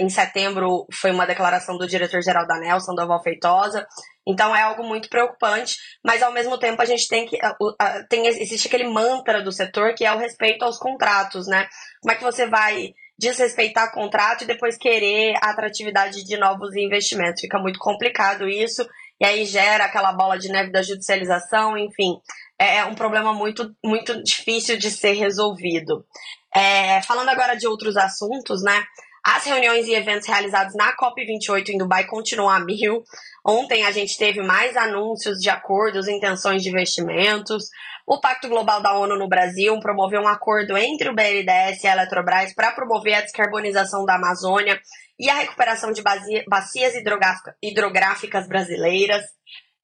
em 0.00 0.08
setembro 0.08 0.88
foi 0.92 1.12
uma 1.12 1.24
declaração 1.24 1.78
do 1.78 1.86
diretor-geral 1.86 2.48
da 2.48 2.58
Nelson, 2.58 2.86
Sandoval 2.86 3.22
Feitosa. 3.22 3.86
Então 4.26 4.54
é 4.54 4.62
algo 4.62 4.82
muito 4.82 5.08
preocupante, 5.08 5.76
mas 6.04 6.20
ao 6.20 6.32
mesmo 6.32 6.58
tempo 6.58 6.82
a 6.82 6.84
gente 6.84 7.06
tem 7.06 7.26
que. 7.26 7.38
Tem, 8.10 8.26
existe 8.26 8.66
aquele 8.66 8.88
mantra 8.88 9.40
do 9.40 9.52
setor 9.52 9.94
que 9.94 10.04
é 10.04 10.12
o 10.12 10.18
respeito 10.18 10.64
aos 10.64 10.78
contratos, 10.78 11.46
né? 11.46 11.68
Como 12.02 12.12
é 12.12 12.16
que 12.16 12.24
você 12.24 12.44
vai 12.44 12.92
desrespeitar 13.18 13.92
contrato 13.92 14.44
e 14.44 14.46
depois 14.46 14.78
querer 14.78 15.34
a 15.42 15.50
atratividade 15.50 16.24
de 16.24 16.36
novos 16.36 16.76
investimentos? 16.76 17.40
Fica 17.40 17.58
muito 17.58 17.78
complicado 17.78 18.48
isso 18.48 18.86
e 19.20 19.26
aí 19.26 19.44
gera 19.44 19.84
aquela 19.84 20.12
bola 20.12 20.38
de 20.38 20.48
neve 20.48 20.70
da 20.70 20.82
judicialização, 20.82 21.76
enfim, 21.76 22.20
é, 22.58 22.78
é 22.78 22.84
um 22.84 22.94
problema 22.94 23.32
muito, 23.32 23.74
muito 23.84 24.22
difícil 24.22 24.78
de 24.78 24.90
ser 24.90 25.12
resolvido. 25.12 26.04
É, 26.54 27.02
falando 27.02 27.28
agora 27.28 27.54
de 27.54 27.66
outros 27.66 27.96
assuntos, 27.96 28.62
né? 28.62 28.84
As 29.30 29.44
reuniões 29.44 29.86
e 29.86 29.92
eventos 29.92 30.26
realizados 30.26 30.74
na 30.74 30.96
COP28 30.96 31.68
em 31.68 31.76
Dubai 31.76 32.06
continuam 32.06 32.48
a 32.48 32.58
mil. 32.58 33.04
Ontem 33.44 33.84
a 33.84 33.90
gente 33.90 34.16
teve 34.16 34.40
mais 34.40 34.74
anúncios 34.74 35.36
de 35.38 35.50
acordos, 35.50 36.08
intenções 36.08 36.62
de 36.62 36.70
investimentos. 36.70 37.64
O 38.06 38.18
Pacto 38.22 38.48
Global 38.48 38.80
da 38.80 38.94
ONU 38.94 39.18
no 39.18 39.28
Brasil 39.28 39.78
promoveu 39.80 40.22
um 40.22 40.26
acordo 40.26 40.78
entre 40.78 41.10
o 41.10 41.14
BNDES 41.14 41.84
e 41.84 41.86
a 41.86 41.92
Eletrobras 41.92 42.54
para 42.54 42.72
promover 42.72 43.16
a 43.16 43.20
descarbonização 43.20 44.06
da 44.06 44.14
Amazônia 44.14 44.80
e 45.20 45.28
a 45.28 45.34
recuperação 45.34 45.92
de 45.92 46.02
bacias 46.48 46.94
hidrográficas 47.62 48.48
brasileiras. 48.48 49.22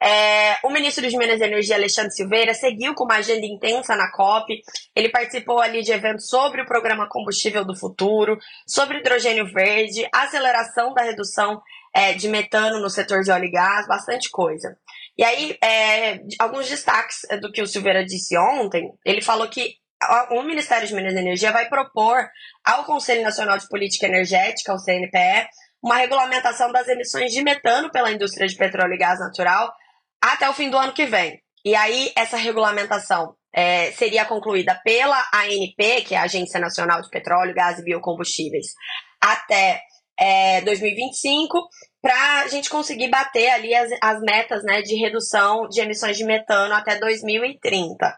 É, 0.05 0.59
o 0.63 0.69
ministro 0.69 1.09
de 1.09 1.17
Minas 1.17 1.41
e 1.41 1.45
Energia, 1.45 1.77
Alexandre 1.77 2.11
Silveira, 2.11 2.53
seguiu 2.53 2.95
com 2.95 3.05
uma 3.05 3.17
agenda 3.17 3.47
intensa 3.47 3.97
na 3.97 4.13
COP. 4.13 4.61
Ele 4.95 5.09
participou 5.09 5.59
ali 5.61 5.81
de 5.81 5.93
eventos 5.93 6.29
sobre 6.29 6.61
o 6.61 6.67
programa 6.67 7.09
Combustível 7.09 7.65
do 7.65 7.75
Futuro, 7.75 8.37
sobre 8.67 8.99
hidrogênio 8.99 9.47
verde, 9.47 10.07
aceleração 10.13 10.93
da 10.93 11.03
redução 11.03 11.63
é, 11.95 12.13
de 12.13 12.29
metano 12.29 12.81
no 12.81 12.91
setor 12.91 13.23
de 13.23 13.31
óleo 13.31 13.47
e 13.47 13.51
gás, 13.51 13.87
bastante 13.87 14.29
coisa. 14.29 14.77
E 15.17 15.25
aí, 15.25 15.57
é, 15.65 16.21
alguns 16.39 16.69
destaques 16.69 17.21
do 17.41 17.51
que 17.51 17.63
o 17.63 17.67
Silveira 17.67 18.05
disse 18.05 18.37
ontem. 18.37 18.93
Ele 19.07 19.23
falou 19.23 19.49
que 19.49 19.77
o 20.33 20.43
Ministério 20.43 20.87
de 20.87 20.95
Minas 20.95 21.15
e 21.15 21.19
Energia 21.19 21.51
vai 21.51 21.67
propor 21.67 22.29
ao 22.63 22.85
Conselho 22.85 23.23
Nacional 23.23 23.57
de 23.57 23.67
Política 23.69 24.05
Energética, 24.05 24.75
o 24.75 24.79
CNPE, 24.79 25.49
uma 25.83 25.97
regulamentação 25.97 26.71
das 26.71 26.89
emissões 26.89 27.33
de 27.33 27.43
metano 27.43 27.91
pela 27.91 28.11
indústria 28.11 28.47
de 28.47 28.55
petróleo 28.55 28.93
e 28.93 28.99
gás 28.99 29.19
natural 29.19 29.73
até 30.33 30.49
o 30.49 30.55
fim 30.55 30.71
do 30.71 30.79
ano 30.79 30.93
que 30.93 31.07
vem. 31.07 31.39
E 31.65 31.75
aí, 31.75 32.13
essa 32.17 32.37
regulamentação 32.37 33.35
é, 33.55 33.93
seria 33.93 34.25
concluída 34.25 34.75
pela 34.85 35.19
ANP, 35.33 36.03
que 36.07 36.15
é 36.15 36.19
a 36.19 36.23
Agência 36.23 36.61
Nacional 36.61 37.01
de 37.01 37.09
Petróleo, 37.09 37.55
Gás 37.55 37.79
e 37.79 37.85
Biocombustíveis, 37.85 38.67
até 39.21 39.81
é, 40.19 40.61
2025, 40.63 41.59
para 42.03 42.43
a 42.43 42.49
gente 42.49 42.69
conseguir 42.69 43.09
bater 43.09 43.49
ali 43.51 43.75
as, 43.75 43.91
as 44.03 44.21
metas 44.21 44.63
né, 44.65 44.83
de 44.83 44.95
redução 44.97 45.69
de 45.69 45.81
emissões 45.81 46.17
de 46.17 46.25
metano 46.25 46.75
até 46.75 46.99
2030. 46.99 48.15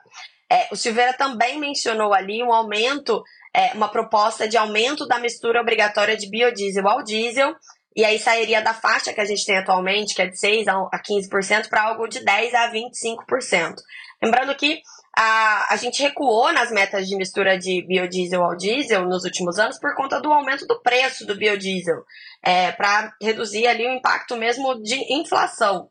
É, 0.51 0.69
o 0.71 0.77
Silveira 0.77 1.13
também 1.13 1.59
mencionou 1.59 2.15
ali 2.15 2.43
um 2.43 2.53
aumento, 2.53 3.23
é, 3.55 3.73
uma 3.75 3.89
proposta 3.89 4.49
de 4.49 4.57
aumento 4.57 5.07
da 5.07 5.19
mistura 5.19 5.61
obrigatória 5.61 6.17
de 6.17 6.29
biodiesel 6.31 6.89
ao 6.89 7.03
diesel, 7.03 7.55
e 7.97 8.05
aí 8.05 8.19
sairia 8.19 8.61
da 8.61 8.75
faixa 8.75 9.12
que 9.12 9.21
a 9.21 9.25
gente 9.25 9.47
tem 9.47 9.57
atualmente, 9.57 10.15
que 10.15 10.21
é 10.21 10.26
de 10.26 10.37
6% 10.37 10.88
a 10.93 11.03
15%, 11.03 11.69
para 11.71 11.85
algo 11.85 12.07
de 12.07 12.21
10% 12.21 12.55
a 12.55 12.71
25%. 12.71 13.75
Lembrando 14.23 14.55
que 14.55 14.83
a, 15.17 15.73
a 15.73 15.76
gente 15.76 16.03
recuou 16.03 16.53
nas 16.53 16.71
metas 16.71 17.07
de 17.07 17.17
mistura 17.17 17.59
de 17.59 17.87
biodiesel 17.87 18.45
ao 18.45 18.55
diesel 18.55 19.07
nos 19.07 19.25
últimos 19.25 19.59
anos 19.59 19.79
por 19.81 19.95
conta 19.95 20.21
do 20.21 20.31
aumento 20.31 20.67
do 20.67 20.79
preço 20.83 21.26
do 21.26 21.37
biodiesel, 21.37 22.05
é, 22.45 22.71
para 22.73 23.15
reduzir 23.23 23.67
ali 23.67 23.87
o 23.87 23.95
impacto 23.95 24.37
mesmo 24.37 24.83
de 24.83 24.97
inflação. 25.15 25.88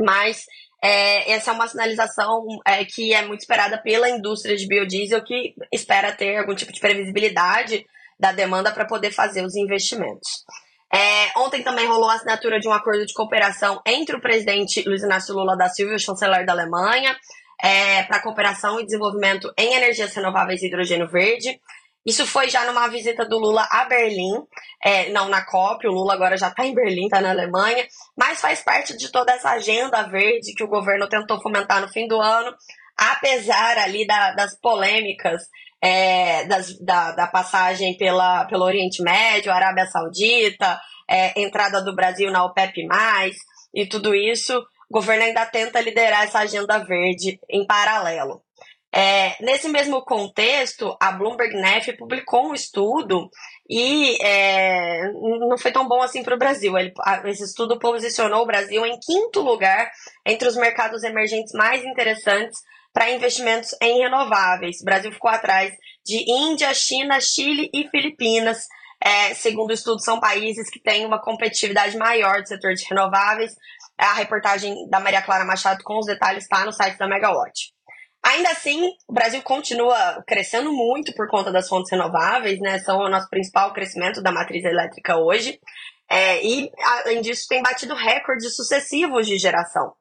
Mas 0.00 0.44
é, 0.80 1.32
essa 1.32 1.50
é 1.50 1.54
uma 1.54 1.66
sinalização 1.66 2.46
é, 2.64 2.84
que 2.84 3.12
é 3.12 3.26
muito 3.26 3.40
esperada 3.40 3.82
pela 3.82 4.08
indústria 4.08 4.56
de 4.56 4.68
biodiesel, 4.68 5.24
que 5.24 5.52
espera 5.72 6.12
ter 6.12 6.36
algum 6.36 6.54
tipo 6.54 6.72
de 6.72 6.78
previsibilidade 6.78 7.84
da 8.20 8.30
demanda 8.30 8.70
para 8.70 8.86
poder 8.86 9.10
fazer 9.10 9.44
os 9.44 9.56
investimentos. 9.56 10.44
É, 10.92 11.38
ontem 11.38 11.62
também 11.62 11.86
rolou 11.86 12.08
a 12.08 12.14
assinatura 12.14 12.58
de 12.58 12.66
um 12.66 12.72
acordo 12.72 13.04
de 13.04 13.12
cooperação 13.12 13.80
entre 13.86 14.16
o 14.16 14.20
presidente 14.20 14.82
Luiz 14.88 15.02
Inácio 15.02 15.34
Lula 15.34 15.56
da 15.56 15.68
Silva 15.68 15.92
e 15.92 15.96
o 15.96 16.00
chanceler 16.00 16.46
da 16.46 16.52
Alemanha 16.52 17.14
é, 17.62 18.04
para 18.04 18.22
cooperação 18.22 18.80
e 18.80 18.84
desenvolvimento 18.84 19.52
em 19.58 19.74
energias 19.74 20.14
renováveis 20.14 20.62
e 20.62 20.66
hidrogênio 20.66 21.08
verde. 21.08 21.60
Isso 22.06 22.26
foi 22.26 22.48
já 22.48 22.64
numa 22.64 22.88
visita 22.88 23.26
do 23.26 23.38
Lula 23.38 23.68
a 23.70 23.84
Berlim, 23.84 24.42
é, 24.82 25.10
não 25.10 25.28
na 25.28 25.44
COP, 25.44 25.86
o 25.86 25.92
Lula 25.92 26.14
agora 26.14 26.38
já 26.38 26.48
está 26.48 26.64
em 26.64 26.74
Berlim, 26.74 27.04
está 27.04 27.20
na 27.20 27.30
Alemanha, 27.30 27.86
mas 28.16 28.40
faz 28.40 28.62
parte 28.62 28.96
de 28.96 29.10
toda 29.12 29.32
essa 29.32 29.50
agenda 29.50 30.02
verde 30.04 30.54
que 30.54 30.64
o 30.64 30.68
governo 30.68 31.08
tentou 31.08 31.38
fomentar 31.42 31.82
no 31.82 31.88
fim 31.88 32.06
do 32.06 32.18
ano, 32.18 32.54
apesar 32.96 33.76
ali 33.78 34.06
da, 34.06 34.32
das 34.32 34.58
polêmicas 34.58 35.42
é, 35.82 36.44
das, 36.46 36.78
da, 36.80 37.12
da, 37.12 37.26
passagem 37.26 37.96
pela, 37.96 38.44
pelo 38.46 38.64
Oriente 38.64 39.02
Médio, 39.02 39.52
Arábia 39.52 39.86
Saudita, 39.86 40.80
é, 41.08 41.40
entrada 41.40 41.82
do 41.82 41.94
Brasil 41.94 42.30
na 42.30 42.44
OPEP+, 42.44 42.86
e 43.74 43.86
tudo 43.86 44.14
isso, 44.14 44.58
o 44.90 44.94
governo 44.94 45.24
ainda 45.24 45.46
tenta 45.46 45.80
liderar 45.80 46.24
essa 46.24 46.40
agenda 46.40 46.78
verde 46.78 47.38
em 47.48 47.66
paralelo. 47.66 48.42
É, 48.90 49.36
nesse 49.44 49.68
mesmo 49.68 50.02
contexto, 50.02 50.96
a 50.98 51.12
Bloomberg 51.12 51.54
Nef 51.56 51.92
publicou 51.98 52.48
um 52.48 52.54
estudo 52.54 53.28
e 53.68 54.16
é, 54.22 55.12
não 55.12 55.58
foi 55.58 55.70
tão 55.70 55.86
bom 55.86 56.00
assim 56.00 56.22
para 56.22 56.34
o 56.34 56.38
Brasil. 56.38 56.76
Ele, 56.78 56.92
esse 57.26 57.44
estudo 57.44 57.78
posicionou 57.78 58.42
o 58.42 58.46
Brasil 58.46 58.86
em 58.86 58.98
quinto 58.98 59.42
lugar 59.42 59.90
entre 60.24 60.48
os 60.48 60.56
mercados 60.56 61.02
emergentes 61.04 61.52
mais 61.52 61.84
interessantes 61.84 62.58
para 62.98 63.12
investimentos 63.12 63.76
em 63.80 64.00
renováveis. 64.00 64.80
O 64.80 64.84
Brasil 64.84 65.12
ficou 65.12 65.30
atrás 65.30 65.72
de 66.04 66.16
Índia, 66.28 66.74
China, 66.74 67.20
Chile 67.20 67.70
e 67.72 67.88
Filipinas. 67.90 68.66
É, 69.00 69.34
segundo 69.34 69.70
o 69.70 69.72
estudo, 69.72 70.02
são 70.02 70.18
países 70.18 70.68
que 70.68 70.82
têm 70.82 71.06
uma 71.06 71.22
competitividade 71.22 71.96
maior 71.96 72.42
do 72.42 72.48
setor 72.48 72.74
de 72.74 72.84
renováveis. 72.90 73.52
A 73.96 74.14
reportagem 74.14 74.74
da 74.90 74.98
Maria 74.98 75.22
Clara 75.22 75.44
Machado 75.44 75.84
com 75.84 75.96
os 75.96 76.06
detalhes 76.06 76.42
está 76.42 76.64
no 76.64 76.72
site 76.72 76.98
da 76.98 77.06
Megawatt. 77.06 77.72
Ainda 78.20 78.50
assim, 78.50 78.90
o 79.06 79.12
Brasil 79.12 79.42
continua 79.42 80.20
crescendo 80.26 80.72
muito 80.72 81.14
por 81.14 81.28
conta 81.28 81.52
das 81.52 81.68
fontes 81.68 81.92
renováveis, 81.92 82.58
né? 82.58 82.80
São 82.80 82.98
o 82.98 83.08
nosso 83.08 83.30
principal 83.30 83.72
crescimento 83.72 84.20
da 84.20 84.32
matriz 84.32 84.64
elétrica 84.64 85.16
hoje. 85.16 85.60
É, 86.10 86.44
e, 86.44 86.68
além 87.04 87.20
disso, 87.20 87.46
tem 87.48 87.62
batido 87.62 87.94
recordes 87.94 88.56
sucessivos 88.56 89.24
de 89.24 89.38
geração. 89.38 89.92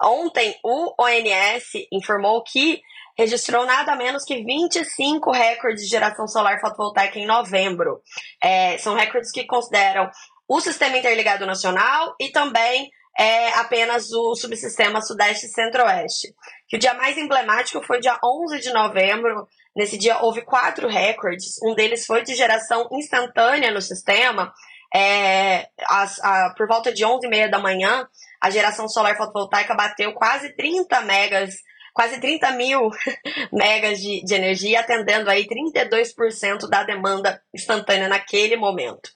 Ontem, 0.00 0.56
o 0.62 0.94
ONS 0.98 1.72
informou 1.92 2.42
que 2.42 2.80
registrou 3.16 3.66
nada 3.66 3.96
menos 3.96 4.24
que 4.24 4.44
25 4.44 5.32
recordes 5.32 5.84
de 5.84 5.90
geração 5.90 6.28
solar 6.28 6.60
fotovoltaica 6.60 7.18
em 7.18 7.26
novembro. 7.26 8.00
É, 8.42 8.78
são 8.78 8.94
recordes 8.94 9.32
que 9.32 9.44
consideram 9.44 10.08
o 10.46 10.60
Sistema 10.60 10.96
Interligado 10.96 11.44
Nacional 11.44 12.14
e 12.20 12.30
também 12.30 12.90
é, 13.18 13.50
apenas 13.54 14.12
o 14.12 14.36
subsistema 14.36 15.02
Sudeste 15.02 15.46
e 15.46 15.48
Centro-Oeste 15.48 16.28
o 16.76 16.78
dia 16.78 16.92
mais 16.94 17.16
emblemático 17.16 17.82
foi 17.82 17.98
dia 17.98 18.18
11 18.22 18.60
de 18.60 18.72
novembro. 18.72 19.48
Nesse 19.74 19.96
dia 19.96 20.18
houve 20.22 20.42
quatro 20.42 20.86
recordes. 20.86 21.56
Um 21.62 21.74
deles 21.74 22.04
foi 22.04 22.22
de 22.22 22.34
geração 22.34 22.88
instantânea 22.92 23.70
no 23.70 23.80
sistema. 23.80 24.52
É, 24.94 25.68
as, 25.88 26.18
a, 26.20 26.54
por 26.56 26.66
volta 26.66 26.92
de 26.92 27.04
11 27.04 27.26
e 27.26 27.30
meia 27.30 27.48
da 27.48 27.58
manhã, 27.58 28.06
a 28.40 28.50
geração 28.50 28.88
solar 28.88 29.16
fotovoltaica 29.16 29.74
bateu 29.74 30.12
quase 30.14 30.54
30 30.54 31.00
megas 31.02 31.54
quase 31.98 32.20
30 32.20 32.52
mil 32.52 32.90
megas 33.52 33.98
de, 33.98 34.22
de 34.22 34.32
energia, 34.32 34.78
atendendo 34.78 35.28
aí 35.28 35.48
32% 35.48 36.68
da 36.68 36.84
demanda 36.84 37.42
instantânea 37.52 38.06
naquele 38.06 38.54
momento. 38.54 39.10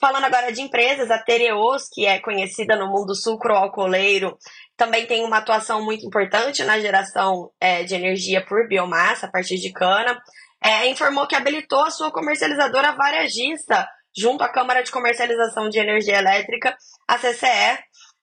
Falando 0.00 0.24
agora 0.24 0.50
de 0.50 0.60
empresas, 0.60 1.08
a 1.08 1.18
Tereos, 1.18 1.88
que 1.92 2.06
é 2.06 2.18
conhecida 2.18 2.74
no 2.74 2.88
mundo 2.88 3.14
sucroalcooleiro, 3.14 4.36
também 4.76 5.06
tem 5.06 5.22
uma 5.24 5.36
atuação 5.36 5.84
muito 5.84 6.04
importante 6.04 6.64
na 6.64 6.80
geração 6.80 7.52
é, 7.60 7.84
de 7.84 7.94
energia 7.94 8.44
por 8.44 8.66
biomassa 8.66 9.26
a 9.26 9.30
partir 9.30 9.58
de 9.58 9.70
cana. 9.70 10.20
É, 10.64 10.88
informou 10.88 11.28
que 11.28 11.36
habilitou 11.36 11.84
a 11.84 11.90
sua 11.90 12.10
comercializadora 12.10 12.90
varejista 12.90 13.86
junto 14.16 14.42
à 14.42 14.48
Câmara 14.48 14.82
de 14.82 14.90
Comercialização 14.90 15.68
de 15.68 15.78
Energia 15.78 16.18
Elétrica, 16.18 16.76
a 17.08 17.18
CCE. 17.18 17.78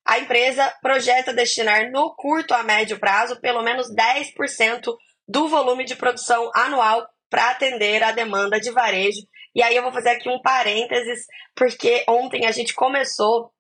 A 0.06 0.20
empresa 0.20 0.74
projeta 0.82 1.34
destinar 1.34 1.92
no 1.92 2.16
curto 2.16 2.54
a 2.54 2.64
médio 2.64 2.98
prazo 2.98 3.42
pelo 3.42 3.62
menos 3.62 3.88
10% 3.94 4.94
do 5.28 5.50
volume 5.50 5.84
de 5.84 5.98
produção 5.98 6.50
anual 6.56 7.06
para 7.30 7.50
atender 7.50 8.02
a 8.02 8.12
demanda 8.14 8.60
de 8.60 8.72
varejo. 8.72 9.20
E 9.54 9.62
aí 9.62 9.76
eu 9.76 9.84
vou 9.84 9.92
fazer 9.92 10.10
aqui 10.10 10.30
um 10.30 10.42
parênteses, 10.42 11.26
porque 11.56 12.06
ontem 12.08 12.46
a 12.46 12.52
gente 12.52 12.74
começou 12.74 13.52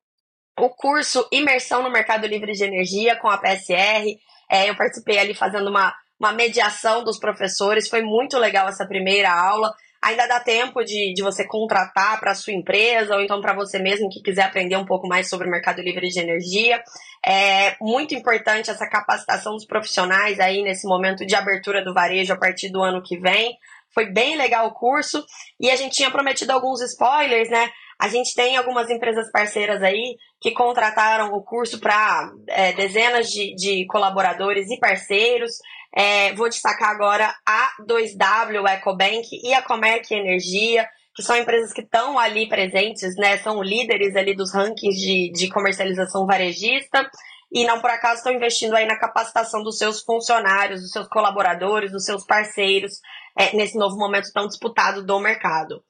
o 0.57 0.69
curso 0.69 1.27
Imersão 1.31 1.84
no 1.84 1.91
Mercado 1.91 2.25
Livre 2.25 2.53
de 2.53 2.63
Energia 2.63 3.15
com 3.17 3.27
a 3.27 3.38
PSR. 3.38 4.17
É, 4.50 4.69
eu 4.69 4.75
participei 4.75 5.19
ali 5.19 5.34
fazendo 5.34 5.69
uma, 5.69 5.93
uma 6.19 6.31
mediação 6.31 7.03
dos 7.03 7.19
professores, 7.19 7.89
foi 7.89 8.01
muito 8.01 8.38
legal 8.38 8.67
essa 8.67 8.88
primeira 8.88 9.31
aula. 9.31 9.74
Ainda 10.08 10.26
dá 10.26 10.40
tempo 10.40 10.86
de, 10.86 11.14
de 11.14 11.22
você 11.22 11.46
contratar 11.46 12.18
para 12.18 12.34
sua 12.34 12.54
empresa 12.54 13.14
ou 13.14 13.22
então 13.22 13.42
para 13.42 13.54
você 13.54 13.78
mesmo 13.78 14.08
que 14.10 14.22
quiser 14.22 14.44
aprender 14.44 14.78
um 14.78 14.86
pouco 14.86 15.06
mais 15.06 15.28
sobre 15.28 15.50
o 15.50 15.52
mercado 15.52 15.82
livre 15.82 16.08
de 16.08 16.18
energia. 16.18 16.82
É 17.26 17.76
muito 17.82 18.16
importante 18.16 18.72
essa 18.72 18.88
capacitação 18.88 19.56
dos 19.56 19.66
profissionais 19.66 20.40
aí 20.40 20.64
nesse 20.64 20.88
momento 20.88 21.26
de 21.26 21.36
abertura 21.36 21.84
do 21.84 21.94
varejo 21.94 22.32
a 22.32 22.38
partir 22.38 22.70
do 22.70 22.82
ano 22.82 23.04
que 23.04 23.20
vem. 23.20 23.58
Foi 23.94 24.06
bem 24.06 24.38
legal 24.38 24.68
o 24.68 24.74
curso 24.74 25.22
e 25.60 25.70
a 25.70 25.76
gente 25.76 25.98
tinha 25.98 26.10
prometido 26.10 26.54
alguns 26.54 26.82
spoilers, 26.82 27.50
né? 27.50 27.70
A 28.00 28.08
gente 28.08 28.34
tem 28.34 28.56
algumas 28.56 28.90
empresas 28.90 29.30
parceiras 29.30 29.84
aí 29.84 30.16
que 30.40 30.52
contrataram 30.52 31.34
o 31.34 31.44
curso 31.44 31.82
para 31.82 32.32
é, 32.48 32.72
dezenas 32.72 33.28
de, 33.28 33.54
de 33.56 33.86
colaboradores 33.88 34.70
e 34.70 34.80
parceiros. 34.80 35.52
É, 36.00 36.32
vou 36.36 36.48
destacar 36.48 36.92
agora 36.92 37.34
a 37.44 37.72
2W 37.82 38.68
EcoBank 38.70 39.27
e 39.44 39.51
a 39.51 39.63
Comerc 39.63 40.12
Energia, 40.12 40.88
que 41.16 41.24
são 41.24 41.36
empresas 41.36 41.74
que 41.74 41.82
estão 41.82 42.20
ali 42.20 42.48
presentes, 42.48 43.16
né? 43.16 43.38
São 43.39 43.63
líderes 43.63 44.16
ali 44.16 44.36
dos 44.36 44.54
rankings 44.54 44.96
de, 44.96 45.32
de 45.32 45.50
comercialização 45.50 46.27
varejista 46.27 47.10
e 47.51 47.66
não 47.66 47.82
por 47.82 47.89
acaso 47.89 48.18
estão 48.18 48.32
investindo 48.32 48.75
aí 48.75 48.86
na 48.86 49.00
capacitação 49.00 49.63
dos 49.63 49.80
seus 49.80 50.04
funcionários, 50.04 50.82
dos 50.82 50.92
seus 50.92 51.08
colaboradores, 51.08 51.92
dos 51.92 52.06
seus 52.06 52.24
parceiros, 52.24 53.00
é, 53.38 53.56
nesse 53.56 53.77
novo 53.77 53.96
momento 53.98 54.32
tão 54.34 54.48
disputado 54.48 55.06
do 55.06 55.20
mercado. 55.20 55.84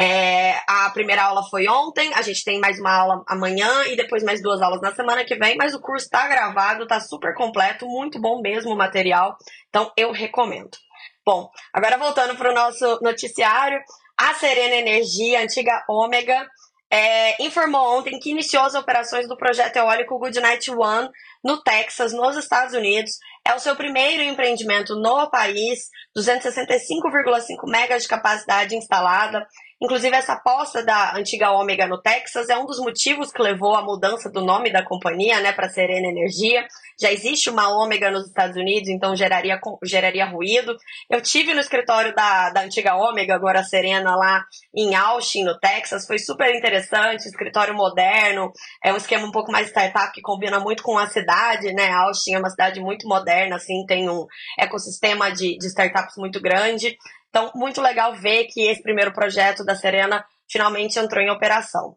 É, 0.00 0.54
a 0.66 0.90
primeira 0.90 1.22
aula 1.24 1.42
foi 1.48 1.68
ontem, 1.68 2.12
a 2.14 2.22
gente 2.22 2.42
tem 2.42 2.58
mais 2.58 2.80
uma 2.80 2.92
aula 2.92 3.24
amanhã 3.28 3.84
e 3.86 3.96
depois 3.96 4.24
mais 4.24 4.42
duas 4.42 4.60
aulas 4.60 4.80
na 4.80 4.92
semana 4.92 5.24
que 5.24 5.36
vem, 5.36 5.56
mas 5.56 5.74
o 5.74 5.80
curso 5.80 6.06
está 6.06 6.26
gravado, 6.26 6.82
está 6.82 6.98
super 6.98 7.34
completo, 7.34 7.86
muito 7.86 8.20
bom 8.20 8.40
mesmo 8.40 8.72
o 8.72 8.76
material, 8.76 9.36
então 9.68 9.92
eu 9.96 10.10
recomendo. 10.10 10.76
Bom, 11.24 11.48
agora 11.72 11.96
voltando 11.96 12.36
para 12.36 12.50
o 12.50 12.54
nosso 12.54 12.98
noticiário, 13.02 13.78
a 14.18 14.34
Serena 14.34 14.74
Energia, 14.74 15.42
antiga 15.42 15.84
Ômega, 15.88 16.48
é, 16.94 17.42
informou 17.42 17.98
ontem 17.98 18.20
que 18.20 18.30
iniciou 18.30 18.62
as 18.62 18.76
operações 18.76 19.26
do 19.26 19.36
projeto 19.36 19.74
eólico 19.74 20.16
Goodnight 20.16 20.70
One 20.70 21.10
no 21.42 21.60
Texas, 21.60 22.12
nos 22.12 22.36
Estados 22.36 22.72
Unidos. 22.72 23.18
É 23.44 23.52
o 23.52 23.58
seu 23.58 23.74
primeiro 23.74 24.22
empreendimento 24.22 24.94
no 24.94 25.28
país, 25.28 25.88
265,5 26.16 27.68
megas 27.68 28.02
de 28.02 28.08
capacidade 28.08 28.76
instalada, 28.76 29.44
Inclusive, 29.84 30.16
essa 30.16 30.32
aposta 30.32 30.82
da 30.82 31.14
antiga 31.14 31.50
Ômega 31.50 31.86
no 31.86 32.00
Texas 32.00 32.48
é 32.48 32.56
um 32.56 32.64
dos 32.64 32.78
motivos 32.78 33.30
que 33.30 33.42
levou 33.42 33.76
à 33.76 33.82
mudança 33.82 34.30
do 34.30 34.40
nome 34.40 34.72
da 34.72 34.82
companhia 34.82 35.40
né, 35.40 35.52
para 35.52 35.68
Serena 35.68 36.08
Energia. 36.08 36.66
Já 36.98 37.12
existe 37.12 37.50
uma 37.50 37.68
Ômega 37.68 38.10
nos 38.10 38.26
Estados 38.26 38.56
Unidos, 38.56 38.88
então 38.88 39.14
geraria, 39.14 39.60
geraria 39.82 40.24
ruído. 40.24 40.74
Eu 41.10 41.20
tive 41.20 41.52
no 41.52 41.60
escritório 41.60 42.14
da, 42.14 42.48
da 42.48 42.62
antiga 42.62 42.96
Ômega, 42.96 43.34
agora 43.34 43.62
Serena, 43.62 44.16
lá 44.16 44.42
em 44.74 44.94
Austin, 44.94 45.44
no 45.44 45.58
Texas. 45.58 46.06
Foi 46.06 46.18
super 46.18 46.54
interessante, 46.54 47.28
escritório 47.28 47.74
moderno, 47.74 48.50
é 48.82 48.90
um 48.90 48.96
esquema 48.96 49.26
um 49.26 49.32
pouco 49.32 49.52
mais 49.52 49.68
startup 49.68 50.10
que 50.14 50.22
combina 50.22 50.58
muito 50.60 50.82
com 50.82 50.96
a 50.96 51.08
cidade, 51.08 51.74
né? 51.74 51.90
Austin 51.90 52.36
é 52.36 52.38
uma 52.38 52.48
cidade 52.48 52.80
muito 52.80 53.06
moderna, 53.06 53.56
assim, 53.56 53.84
tem 53.86 54.08
um 54.08 54.24
ecossistema 54.58 55.30
de, 55.30 55.58
de 55.58 55.66
startups 55.66 56.16
muito 56.16 56.40
grande. 56.40 56.96
Então, 57.34 57.50
muito 57.52 57.80
legal 57.80 58.14
ver 58.14 58.44
que 58.44 58.60
esse 58.68 58.80
primeiro 58.80 59.12
projeto 59.12 59.64
da 59.64 59.74
Serena 59.74 60.24
finalmente 60.48 61.00
entrou 61.00 61.20
em 61.20 61.30
operação. 61.30 61.96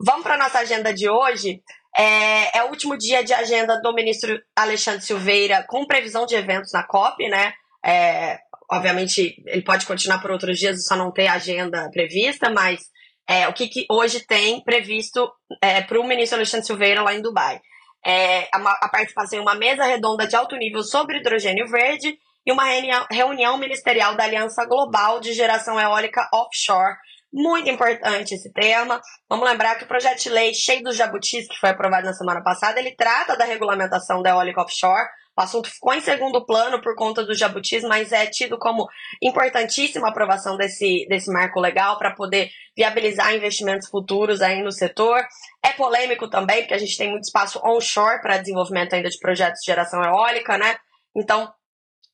Vamos 0.00 0.22
para 0.22 0.36
a 0.36 0.38
nossa 0.38 0.60
agenda 0.60 0.94
de 0.94 1.10
hoje. 1.10 1.60
É, 1.94 2.56
é, 2.56 2.64
o 2.64 2.70
último 2.70 2.96
dia 2.96 3.22
de 3.22 3.34
agenda 3.34 3.78
do 3.82 3.92
ministro 3.92 4.40
Alexandre 4.56 5.02
Silveira 5.02 5.62
com 5.68 5.86
previsão 5.86 6.24
de 6.24 6.34
eventos 6.34 6.72
na 6.72 6.84
COP, 6.84 7.28
né? 7.28 7.52
É, 7.84 8.38
obviamente, 8.72 9.36
ele 9.44 9.60
pode 9.60 9.84
continuar 9.84 10.22
por 10.22 10.30
outros 10.30 10.58
dias, 10.58 10.86
só 10.86 10.96
não 10.96 11.12
ter 11.12 11.26
agenda 11.26 11.90
prevista, 11.92 12.48
mas 12.48 12.80
é, 13.28 13.46
o 13.46 13.52
que, 13.52 13.68
que, 13.68 13.84
hoje 13.90 14.20
tem 14.20 14.64
previsto 14.64 15.30
é, 15.60 15.82
para 15.82 16.00
o 16.00 16.08
ministro 16.08 16.38
Alexandre 16.38 16.66
Silveira 16.66 17.02
lá 17.02 17.12
em 17.12 17.20
Dubai? 17.20 17.60
É, 18.06 18.48
a, 18.54 18.86
a 18.86 18.88
participação 18.88 19.38
em 19.38 19.42
uma 19.42 19.54
mesa 19.54 19.84
redonda 19.84 20.26
de 20.26 20.34
alto 20.34 20.56
nível 20.56 20.82
sobre 20.82 21.18
hidrogênio 21.18 21.68
verde 21.68 22.16
e 22.48 22.50
uma 22.52 22.64
reunião 23.10 23.58
ministerial 23.58 24.16
da 24.16 24.24
Aliança 24.24 24.64
Global 24.64 25.20
de 25.20 25.34
Geração 25.34 25.78
Eólica 25.78 26.26
Offshore. 26.32 26.96
Muito 27.30 27.68
importante 27.68 28.34
esse 28.34 28.50
tema. 28.54 29.02
Vamos 29.28 29.46
lembrar 29.46 29.74
que 29.74 29.84
o 29.84 29.86
projeto 29.86 30.22
de 30.22 30.30
lei 30.30 30.54
cheio 30.54 30.82
dos 30.82 30.96
jabutis, 30.96 31.46
que 31.46 31.60
foi 31.60 31.68
aprovado 31.68 32.06
na 32.06 32.14
semana 32.14 32.42
passada, 32.42 32.80
ele 32.80 32.96
trata 32.96 33.36
da 33.36 33.44
regulamentação 33.44 34.22
da 34.22 34.30
eólica 34.30 34.62
offshore. 34.62 35.06
O 35.36 35.42
assunto 35.42 35.68
ficou 35.68 35.92
em 35.92 36.00
segundo 36.00 36.46
plano 36.46 36.80
por 36.80 36.96
conta 36.96 37.22
dos 37.22 37.38
jabutis, 37.38 37.82
mas 37.82 38.12
é 38.12 38.24
tido 38.24 38.58
como 38.58 38.88
importantíssima 39.22 40.06
a 40.06 40.10
aprovação 40.10 40.56
desse, 40.56 41.06
desse 41.06 41.30
marco 41.30 41.60
legal 41.60 41.98
para 41.98 42.14
poder 42.14 42.48
viabilizar 42.74 43.34
investimentos 43.34 43.90
futuros 43.90 44.40
aí 44.40 44.62
no 44.62 44.72
setor. 44.72 45.22
É 45.62 45.74
polêmico 45.74 46.30
também, 46.30 46.62
porque 46.62 46.74
a 46.74 46.78
gente 46.78 46.96
tem 46.96 47.10
muito 47.10 47.24
espaço 47.24 47.60
onshore 47.62 48.22
para 48.22 48.38
desenvolvimento 48.38 48.94
ainda 48.94 49.10
de 49.10 49.18
projetos 49.18 49.60
de 49.60 49.66
geração 49.66 50.02
eólica, 50.02 50.56
né? 50.56 50.78
Então, 51.14 51.52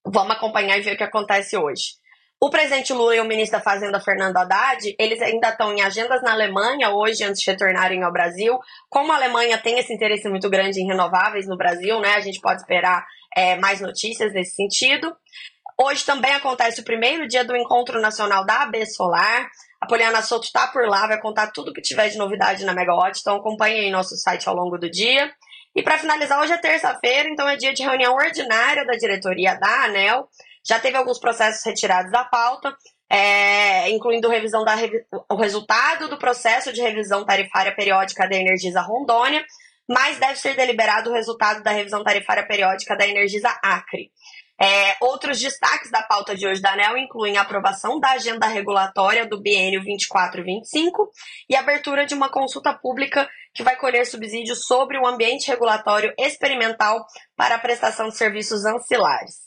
Vamos 0.06 0.36
acompanhar 0.36 0.78
e 0.78 0.82
ver 0.82 0.94
o 0.94 0.96
que 0.96 1.04
acontece 1.04 1.56
hoje. 1.56 1.94
O 2.40 2.50
presidente 2.50 2.92
Lula 2.92 3.16
e 3.16 3.20
o 3.20 3.24
ministro 3.24 3.58
da 3.58 3.64
Fazenda, 3.64 3.98
Fernando 3.98 4.36
Haddad, 4.36 4.94
eles 4.98 5.22
ainda 5.22 5.48
estão 5.48 5.72
em 5.72 5.80
agendas 5.80 6.22
na 6.22 6.32
Alemanha 6.32 6.90
hoje, 6.90 7.24
antes 7.24 7.40
de 7.40 7.50
retornarem 7.50 8.02
ao 8.02 8.12
Brasil. 8.12 8.58
Como 8.90 9.12
a 9.12 9.16
Alemanha 9.16 9.56
tem 9.56 9.78
esse 9.78 9.94
interesse 9.94 10.28
muito 10.28 10.50
grande 10.50 10.78
em 10.78 10.86
renováveis 10.86 11.46
no 11.46 11.56
Brasil, 11.56 11.98
né, 12.00 12.14
a 12.14 12.20
gente 12.20 12.40
pode 12.40 12.60
esperar 12.60 13.06
é, 13.34 13.56
mais 13.56 13.80
notícias 13.80 14.32
nesse 14.34 14.56
sentido. 14.56 15.10
Hoje 15.80 16.04
também 16.04 16.34
acontece 16.34 16.82
o 16.82 16.84
primeiro 16.84 17.26
dia 17.26 17.44
do 17.44 17.56
Encontro 17.56 18.00
Nacional 18.00 18.44
da 18.44 18.62
AB 18.62 18.84
Solar. 18.86 19.48
A 19.80 19.86
Poliana 19.86 20.20
Souto 20.20 20.44
está 20.44 20.66
por 20.66 20.86
lá, 20.86 21.06
vai 21.06 21.20
contar 21.20 21.50
tudo 21.50 21.72
que 21.72 21.80
tiver 21.80 22.08
de 22.08 22.18
novidade 22.18 22.64
na 22.64 22.74
Megawatt, 22.74 23.20
então 23.20 23.36
acompanhe 23.36 23.80
aí 23.80 23.90
nosso 23.90 24.16
site 24.16 24.48
ao 24.48 24.54
longo 24.54 24.76
do 24.76 24.90
dia. 24.90 25.32
E 25.74 25.82
para 25.82 25.98
finalizar, 25.98 26.40
hoje 26.40 26.52
é 26.52 26.58
terça-feira, 26.58 27.28
então 27.28 27.48
é 27.48 27.56
dia 27.56 27.74
de 27.74 27.82
reunião 27.82 28.14
ordinária 28.14 28.87
da 28.87 28.92
diretoria 28.92 29.54
da 29.54 29.84
ANEL. 29.84 30.28
Já 30.66 30.78
teve 30.78 30.96
alguns 30.96 31.18
processos 31.18 31.64
retirados 31.64 32.12
da 32.12 32.24
pauta, 32.24 32.74
é, 33.10 33.90
incluindo 33.90 34.28
revisão 34.28 34.64
da, 34.64 34.76
o 35.28 35.37
resultado 35.37 36.08
do 36.08 36.16
processo 36.16 36.72
de 36.72 36.80
revisão 36.80 37.24
tarifária 37.24 37.74
periódica 37.74 38.28
da 38.28 38.37
Energisa 38.37 38.80
Rondônia, 38.80 39.44
mas 39.88 40.18
deve 40.18 40.37
ser 40.37 40.54
deliberado 40.54 41.10
o 41.10 41.12
resultado 41.12 41.62
da 41.62 41.72
revisão 41.72 42.02
tarifária 42.04 42.46
periódica 42.46 42.96
da 42.96 43.06
Energisa 43.06 43.48
Acre. 43.62 44.10
É, 44.60 44.96
outros 45.00 45.40
destaques 45.40 45.90
da 45.90 46.02
pauta 46.02 46.34
de 46.34 46.46
hoje 46.46 46.62
da 46.62 46.72
ANEL 46.72 46.96
incluem 46.96 47.36
a 47.36 47.42
aprovação 47.42 47.98
da 47.98 48.12
agenda 48.12 48.46
regulatória 48.46 49.26
do 49.26 49.40
biênio 49.40 49.80
24-25 49.80 51.08
e 51.48 51.56
a 51.56 51.60
abertura 51.60 52.06
de 52.06 52.14
uma 52.14 52.30
consulta 52.30 52.72
pública 52.72 53.28
que 53.52 53.64
vai 53.64 53.76
colher 53.76 54.06
subsídios 54.06 54.64
sobre 54.66 54.96
o 54.96 55.06
ambiente 55.06 55.48
regulatório 55.48 56.14
experimental 56.18 57.04
para 57.36 57.56
a 57.56 57.58
prestação 57.58 58.08
de 58.08 58.16
serviços 58.16 58.64
ancilares. 58.64 59.44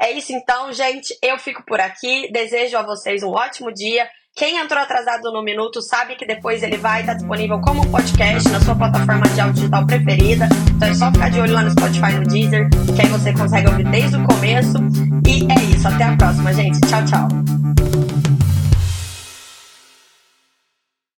É 0.00 0.10
isso 0.12 0.32
então, 0.32 0.72
gente. 0.72 1.16
Eu 1.22 1.38
fico 1.38 1.62
por 1.64 1.80
aqui. 1.80 2.30
Desejo 2.32 2.76
a 2.76 2.82
vocês 2.82 3.22
um 3.22 3.30
ótimo 3.30 3.72
dia. 3.72 4.08
Quem 4.34 4.56
entrou 4.58 4.80
atrasado 4.80 5.30
no 5.32 5.42
minuto 5.42 5.82
sabe 5.82 6.14
que 6.14 6.24
depois 6.24 6.62
ele 6.62 6.76
vai 6.76 7.00
estar 7.00 7.14
disponível 7.14 7.60
como 7.60 7.86
podcast 7.90 8.48
na 8.48 8.60
sua 8.60 8.74
plataforma 8.74 9.28
de 9.28 9.40
áudio 9.40 9.54
digital 9.54 9.86
preferida. 9.86 10.48
Então 10.76 10.88
é 10.88 10.94
só 10.94 11.12
ficar 11.12 11.30
de 11.30 11.40
olho 11.40 11.52
lá 11.52 11.62
no 11.62 11.70
Spotify, 11.70 12.12
no 12.14 12.22
Deezer, 12.24 12.68
que 12.94 13.02
aí 13.02 13.08
você 13.08 13.32
consegue 13.32 13.68
ouvir 13.68 13.84
desde 13.90 14.16
o 14.16 14.24
começo. 14.24 14.78
E 15.26 15.46
é 15.50 15.64
isso. 15.74 15.86
Até 15.86 16.04
a 16.04 16.16
próxima, 16.16 16.52
gente. 16.54 16.80
Tchau, 16.80 17.04
tchau. 17.04 18.09